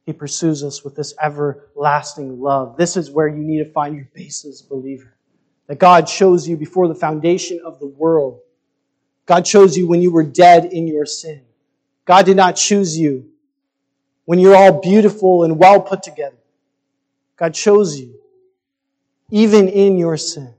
He 0.09 0.13
pursues 0.13 0.63
us 0.63 0.83
with 0.83 0.95
this 0.95 1.13
everlasting 1.21 2.41
love. 2.41 2.77
This 2.77 2.97
is 2.97 3.11
where 3.11 3.27
you 3.27 3.43
need 3.43 3.59
to 3.59 3.71
find 3.71 3.95
your 3.95 4.09
basis, 4.15 4.59
believer. 4.59 5.13
That 5.67 5.77
God 5.77 6.07
chose 6.07 6.47
you 6.47 6.57
before 6.57 6.87
the 6.87 6.95
foundation 6.95 7.61
of 7.63 7.79
the 7.79 7.85
world. 7.85 8.39
God 9.27 9.45
chose 9.45 9.77
you 9.77 9.87
when 9.87 10.01
you 10.01 10.11
were 10.11 10.23
dead 10.23 10.65
in 10.65 10.87
your 10.87 11.05
sin. 11.05 11.43
God 12.05 12.25
did 12.25 12.37
not 12.37 12.53
choose 12.53 12.97
you 12.97 13.29
when 14.25 14.39
you're 14.39 14.55
all 14.55 14.81
beautiful 14.81 15.43
and 15.43 15.59
well 15.59 15.79
put 15.79 16.01
together. 16.01 16.39
God 17.37 17.53
chose 17.53 17.99
you 17.99 18.19
even 19.29 19.67
in 19.67 19.95
your 19.99 20.17
sin. 20.17 20.55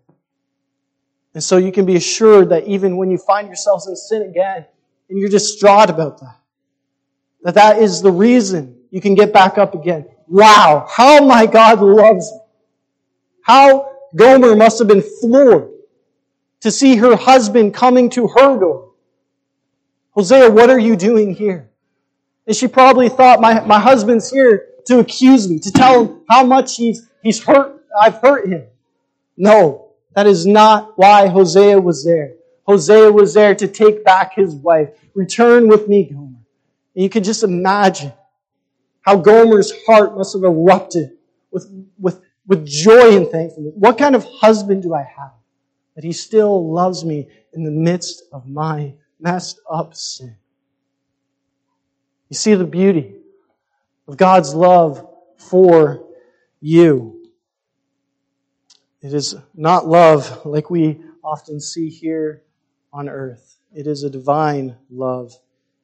And 1.35 1.43
so 1.43 1.57
you 1.57 1.73
can 1.73 1.87
be 1.87 1.97
assured 1.97 2.51
that 2.51 2.69
even 2.69 2.97
when 2.97 3.11
you 3.11 3.19
find 3.19 3.49
yourselves 3.49 3.89
in 3.89 3.97
sin 3.97 4.23
again, 4.23 4.65
and 5.09 5.19
you're 5.19 5.29
distraught 5.29 5.91
about 5.91 6.21
that, 6.21 6.37
that 7.43 7.55
that 7.55 7.79
is 7.79 8.01
the 8.01 8.13
reason 8.13 8.77
you 8.91 9.01
can 9.01 9.15
get 9.15 9.33
back 9.33 9.59
up 9.59 9.75
again. 9.75 10.07
Wow, 10.27 10.87
how 10.89 11.25
my 11.25 11.47
God 11.47 11.81
loves 11.81 12.31
me. 12.31 12.39
How 13.43 13.91
Gomer 14.15 14.55
must 14.55 14.79
have 14.79 14.89
been 14.89 15.03
floored 15.21 15.71
to 16.61 16.71
see 16.71 16.97
her 16.97 17.17
husband 17.17 17.75
coming 17.75 18.11
to 18.11 18.29
her 18.29 18.59
door. 18.59 18.93
Hosea, 20.11 20.51
what 20.51 20.71
are 20.71 20.79
you 20.79 20.97
doing 20.97 21.35
here? 21.35 21.71
And 22.47 22.55
she 22.55 22.69
probably 22.69 23.09
thought, 23.09 23.41
my, 23.41 23.61
my 23.65 23.79
husband's 23.79 24.31
here 24.31 24.67
to 24.87 24.99
accuse 24.99 25.49
me, 25.49 25.59
to 25.61 25.73
tell 25.73 26.05
him 26.05 26.21
how 26.29 26.45
much 26.45 26.77
he's, 26.77 27.09
he's 27.23 27.43
hurt, 27.43 27.85
I've 28.01 28.17
hurt 28.17 28.49
him. 28.49 28.67
No, 29.37 29.93
that 30.15 30.27
is 30.27 30.47
not 30.47 30.99
why 30.99 31.29
Hosea 31.29 31.81
was 31.81 32.05
there. 32.05 32.35
Hosea 32.67 33.11
was 33.11 33.35
there 33.35 33.55
to 33.55 33.67
take 33.67 34.05
back 34.05 34.35
his 34.35 34.55
wife. 34.55 34.91
Return 35.15 35.69
with 35.69 35.89
me, 35.89 36.05
Gomer. 36.05 36.27
And 36.95 37.05
you 37.05 37.09
can 37.09 37.23
just 37.23 37.43
imagine 37.43 38.13
how 39.11 39.17
Gomer's 39.17 39.73
heart 39.87 40.17
must 40.17 40.35
have 40.35 40.45
erupted 40.45 41.11
with, 41.51 41.69
with, 41.99 42.21
with 42.47 42.65
joy 42.65 43.17
and 43.17 43.29
thankfulness. 43.29 43.73
What 43.75 43.99
kind 43.99 44.15
of 44.15 44.25
husband 44.25 44.85
do 44.85 44.95
I 44.95 45.03
have 45.03 45.33
that 45.97 46.05
he 46.05 46.13
still 46.13 46.73
loves 46.73 47.05
me 47.05 47.29
in 47.53 47.65
the 47.65 47.73
midst 47.73 48.23
of 48.33 48.47
my 48.47 48.95
messed 49.19 49.61
up 49.69 49.97
sin? 49.97 50.37
You 52.29 52.37
see 52.37 52.55
the 52.55 52.65
beauty 52.65 53.17
of 54.07 54.17
God's 54.17 54.55
love 54.55 55.05
for 55.39 56.07
you. 56.61 57.29
It 59.03 59.13
is 59.13 59.35
not 59.57 59.89
love 59.89 60.47
like 60.47 60.71
we 60.71 61.01
often 61.25 61.61
see 61.61 61.89
here 61.89 62.45
on 62.93 63.09
earth. 63.09 63.57
It 63.75 63.89
is 63.89 64.05
a 64.05 64.11
divine 64.11 64.77
love. 64.89 65.35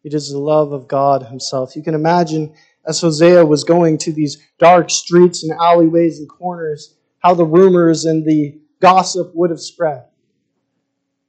It 0.05 0.15
is 0.15 0.31
the 0.31 0.39
love 0.39 0.71
of 0.71 0.87
God 0.87 1.25
Himself. 1.25 1.75
You 1.75 1.83
can 1.83 1.95
imagine 1.95 2.55
as 2.87 3.01
Hosea 3.01 3.45
was 3.45 3.65
going 3.65 3.99
to 3.99 4.13
these 4.13 4.39
dark 4.59 4.91
streets 4.91 5.43
and 5.43 5.53
alleyways 5.53 6.21
and 6.21 6.29
corners, 6.29 6.95
how 7.19 7.35
the 7.35 7.45
rumors 7.45 8.05
and 8.05 8.25
the 8.25 8.59
gossip 8.81 9.35
would 9.35 9.51
have 9.51 9.61
spread. 9.61 10.05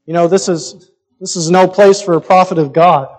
You 0.06 0.14
know, 0.14 0.28
this 0.28 0.48
is, 0.48 0.92
this 1.20 1.36
is 1.36 1.50
no 1.50 1.68
place 1.68 2.02
for 2.02 2.14
a 2.14 2.22
prophet 2.22 2.58
of 2.58 2.74
God. 2.74 3.10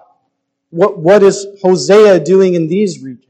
What, 0.70 0.98
what 0.98 1.22
is 1.22 1.46
Hosea 1.62 2.20
doing 2.20 2.54
in 2.54 2.68
these 2.68 3.02
regions? 3.02 3.24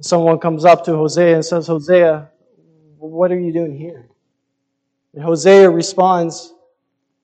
Someone 0.00 0.40
comes 0.40 0.64
up 0.64 0.84
to 0.86 0.96
Hosea 0.96 1.36
and 1.36 1.44
says, 1.44 1.68
Hosea, 1.68 2.28
what 2.98 3.30
are 3.30 3.38
you 3.38 3.52
doing 3.52 3.76
here? 3.76 4.08
And 5.14 5.22
Hosea 5.22 5.70
responds, 5.70 6.52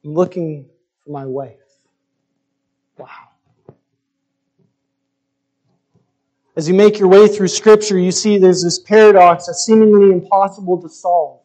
I'm 0.05 0.15
looking 0.15 0.69
for 1.05 1.11
my 1.11 1.27
wife. 1.27 1.57
Wow. 2.97 3.28
As 6.59 6.67
you 6.67 6.75
make 6.75 6.99
your 6.99 7.07
way 7.07 7.29
through 7.29 7.47
Scripture, 7.47 8.01
you 8.01 8.11
see 8.11 8.37
there's 8.37 8.65
this 8.65 8.81
paradox 8.81 9.47
that's 9.47 9.65
seemingly 9.65 10.11
impossible 10.11 10.83
to 10.83 10.89
solve. 10.89 11.39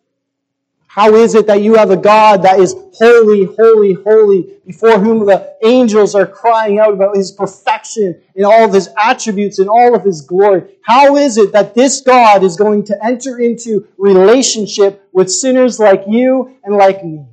How 0.88 1.13
is 1.13 1.36
it 1.36 1.45
that 1.45 1.62
you 1.62 1.76
have 1.76 1.91
a 1.91 1.97
God 1.97 2.41
that 2.41 2.60
is 2.60 2.73
holy, 2.95 3.43
holy, 3.45 3.93
holy, 3.93 4.56
before 4.65 4.97
whom 4.97 5.23
the 5.28 5.56
angels 5.63 6.15
are 6.15 6.26
crying 6.26 6.80
out 6.80 6.95
about 6.95 7.15
his 7.15 7.32
perfection 7.32 8.19
and 8.36 8.43
all 8.43 8.65
of 8.65 8.73
his 8.73 8.89
attributes 8.97 9.60
and 9.60 9.69
all 9.69 9.93
of 9.93 10.04
his 10.04 10.21
glory? 10.21 10.78
How 10.82 11.15
is 11.15 11.38
it 11.38 11.52
that 11.52 11.76
this 11.76 12.02
God 12.02 12.43
is 12.43 12.58
going 12.58 12.84
to 12.86 13.06
enter 13.06 13.38
into 13.38 13.88
relationship 13.99 15.08
with 15.12 15.32
sinners 15.32 15.80
like 15.80 16.06
you 16.08 16.58
and 16.63 16.76
like 16.76 17.06
me? 17.06 17.23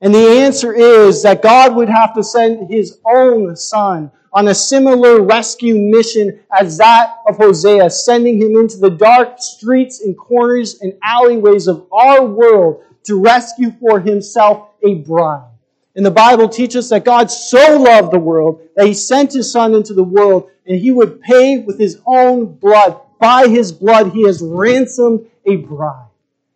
And 0.00 0.12
the 0.12 0.40
answer 0.40 0.72
is 0.72 1.22
that 1.22 1.42
God 1.42 1.76
would 1.76 1.88
have 1.88 2.12
to 2.16 2.24
send 2.24 2.68
his 2.68 2.98
own 3.06 3.54
son 3.54 4.10
on 4.38 4.46
a 4.46 4.54
similar 4.54 5.20
rescue 5.20 5.74
mission 5.76 6.38
as 6.60 6.78
that 6.78 7.16
of 7.26 7.36
Hosea, 7.38 7.90
sending 7.90 8.40
him 8.40 8.54
into 8.54 8.76
the 8.76 8.88
dark 8.88 9.40
streets 9.40 10.00
and 10.00 10.16
corners 10.16 10.78
and 10.80 10.92
alleyways 11.02 11.66
of 11.66 11.88
our 11.92 12.24
world 12.24 12.84
to 13.02 13.20
rescue 13.20 13.72
for 13.80 13.98
himself 13.98 14.68
a 14.86 14.94
bride. 14.94 15.50
And 15.96 16.06
the 16.06 16.12
Bible 16.12 16.48
teaches 16.48 16.88
that 16.90 17.04
God 17.04 17.32
so 17.32 17.80
loved 17.80 18.12
the 18.12 18.20
world 18.20 18.62
that 18.76 18.86
he 18.86 18.94
sent 18.94 19.32
his 19.32 19.50
son 19.50 19.74
into 19.74 19.92
the 19.92 20.04
world 20.04 20.48
and 20.64 20.78
he 20.78 20.92
would 20.92 21.20
pay 21.20 21.58
with 21.58 21.76
his 21.76 22.00
own 22.06 22.46
blood. 22.46 23.00
By 23.18 23.48
his 23.48 23.72
blood, 23.72 24.12
he 24.12 24.24
has 24.26 24.40
ransomed 24.40 25.28
a 25.46 25.56
bride. 25.56 26.06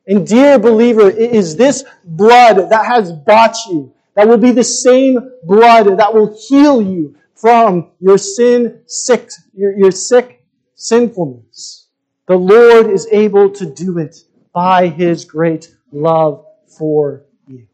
And 0.06 0.24
dear 0.24 0.60
believer, 0.60 1.10
it 1.10 1.34
is 1.34 1.56
this 1.56 1.82
blood 2.04 2.70
that 2.70 2.86
has 2.86 3.10
bought 3.10 3.56
you, 3.68 3.92
that 4.14 4.28
will 4.28 4.38
be 4.38 4.52
the 4.52 4.62
same 4.62 5.18
blood 5.42 5.98
that 5.98 6.14
will 6.14 6.38
heal 6.48 6.80
you, 6.80 7.16
from 7.42 7.90
your 7.98 8.18
sin 8.18 8.82
sick, 8.86 9.28
your, 9.52 9.76
your 9.76 9.90
sick 9.90 10.46
sinfulness. 10.76 11.88
The 12.28 12.36
Lord 12.36 12.88
is 12.88 13.08
able 13.10 13.50
to 13.50 13.66
do 13.66 13.98
it 13.98 14.16
by 14.54 14.86
His 14.86 15.24
great 15.24 15.74
love 15.90 16.46
for 16.78 17.24
you. 17.48 17.66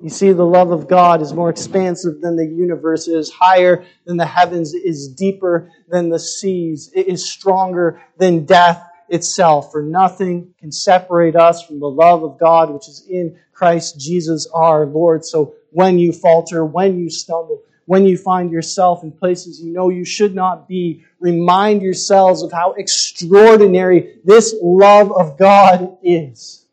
You 0.00 0.08
see, 0.08 0.30
the 0.30 0.46
love 0.46 0.70
of 0.70 0.86
God 0.86 1.20
is 1.20 1.32
more 1.32 1.50
expansive 1.50 2.20
than 2.20 2.36
the 2.36 2.46
universe. 2.46 3.08
It 3.08 3.16
is 3.16 3.28
higher 3.28 3.84
than 4.04 4.18
the 4.18 4.24
heavens. 4.24 4.72
It 4.72 4.84
is 4.84 5.08
deeper 5.08 5.68
than 5.88 6.08
the 6.08 6.20
seas. 6.20 6.92
It 6.94 7.08
is 7.08 7.28
stronger 7.28 8.00
than 8.18 8.44
death 8.44 8.88
itself. 9.08 9.72
For 9.72 9.82
nothing 9.82 10.54
can 10.60 10.70
separate 10.70 11.34
us 11.34 11.66
from 11.66 11.80
the 11.80 11.90
love 11.90 12.22
of 12.22 12.38
God 12.38 12.70
which 12.70 12.86
is 12.86 13.04
in 13.10 13.36
Christ 13.52 13.98
Jesus 13.98 14.46
our 14.54 14.86
Lord. 14.86 15.24
So 15.24 15.54
when 15.70 15.98
you 15.98 16.12
falter, 16.12 16.64
when 16.64 17.00
you 17.00 17.10
stumble, 17.10 17.62
when 17.86 18.06
you 18.06 18.16
find 18.16 18.50
yourself 18.50 19.02
in 19.02 19.10
places 19.10 19.60
you 19.60 19.72
know 19.72 19.88
you 19.88 20.04
should 20.04 20.34
not 20.34 20.68
be, 20.68 21.04
remind 21.18 21.82
yourselves 21.82 22.42
of 22.42 22.52
how 22.52 22.72
extraordinary 22.72 24.18
this 24.24 24.54
love 24.62 25.12
of 25.12 25.36
God 25.36 25.96
is. 26.02 26.66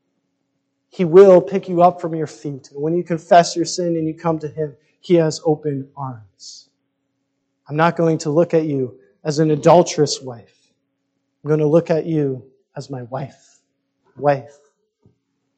He 0.89 1.05
will 1.05 1.41
pick 1.41 1.70
you 1.70 1.82
up 1.82 2.01
from 2.01 2.14
your 2.14 2.28
feet. 2.28 2.72
And 2.72 2.82
when 2.82 2.95
you 2.95 3.03
confess 3.03 3.55
your 3.55 3.66
sin 3.66 3.95
and 3.95 4.07
you 4.07 4.14
come 4.14 4.39
to 4.39 4.47
Him, 4.47 4.76
He 4.99 5.16
has 5.16 5.41
open 5.45 5.89
arms. 5.95 6.70
I'm 7.68 7.76
not 7.76 7.95
going 7.95 8.18
to 8.20 8.30
look 8.30 8.53
at 8.53 8.66
you 8.66 8.99
as 9.24 9.39
an 9.39 9.51
adulterous 9.51 10.22
wife. 10.22 10.72
I'm 11.43 11.47
going 11.47 11.60
to 11.60 11.68
look 11.68 11.89
at 11.89 12.05
you 12.05 12.45
as 12.76 12.89
my 12.89 13.03
wife. 13.03 13.60
Wife. 14.18 14.57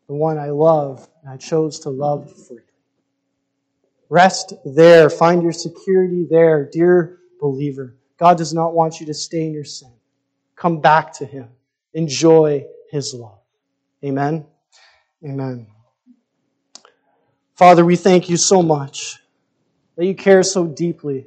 The 0.07 0.13
one 0.13 0.37
I 0.37 0.49
love 0.49 1.07
and 1.21 1.31
I 1.31 1.37
chose 1.37 1.79
to 1.79 1.89
love 1.89 2.31
freely. 2.47 2.63
Rest 4.11 4.53
there. 4.65 5.09
Find 5.09 5.41
your 5.41 5.53
security 5.53 6.27
there, 6.29 6.69
dear 6.69 7.19
believer. 7.39 7.95
God 8.19 8.37
does 8.37 8.53
not 8.53 8.73
want 8.73 8.99
you 8.99 9.05
to 9.05 9.13
stay 9.13 9.45
in 9.45 9.53
your 9.53 9.63
sin. 9.63 9.93
Come 10.57 10.81
back 10.81 11.13
to 11.13 11.25
Him. 11.25 11.47
Enjoy 11.93 12.65
His 12.91 13.13
love. 13.13 13.39
Amen. 14.03 14.45
Amen. 15.23 15.65
Father, 17.55 17.85
we 17.85 17.95
thank 17.95 18.29
you 18.29 18.35
so 18.35 18.61
much 18.61 19.17
that 19.95 20.05
you 20.05 20.13
care 20.13 20.43
so 20.43 20.67
deeply. 20.67 21.25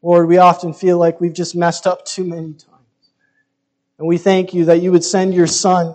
Lord, 0.00 0.26
we 0.26 0.38
often 0.38 0.72
feel 0.72 0.96
like 0.96 1.20
we've 1.20 1.34
just 1.34 1.54
messed 1.54 1.86
up 1.86 2.06
too 2.06 2.24
many 2.24 2.54
times. 2.54 3.10
And 3.98 4.08
we 4.08 4.16
thank 4.16 4.54
you 4.54 4.64
that 4.64 4.80
you 4.80 4.92
would 4.92 5.04
send 5.04 5.34
your 5.34 5.46
Son 5.46 5.94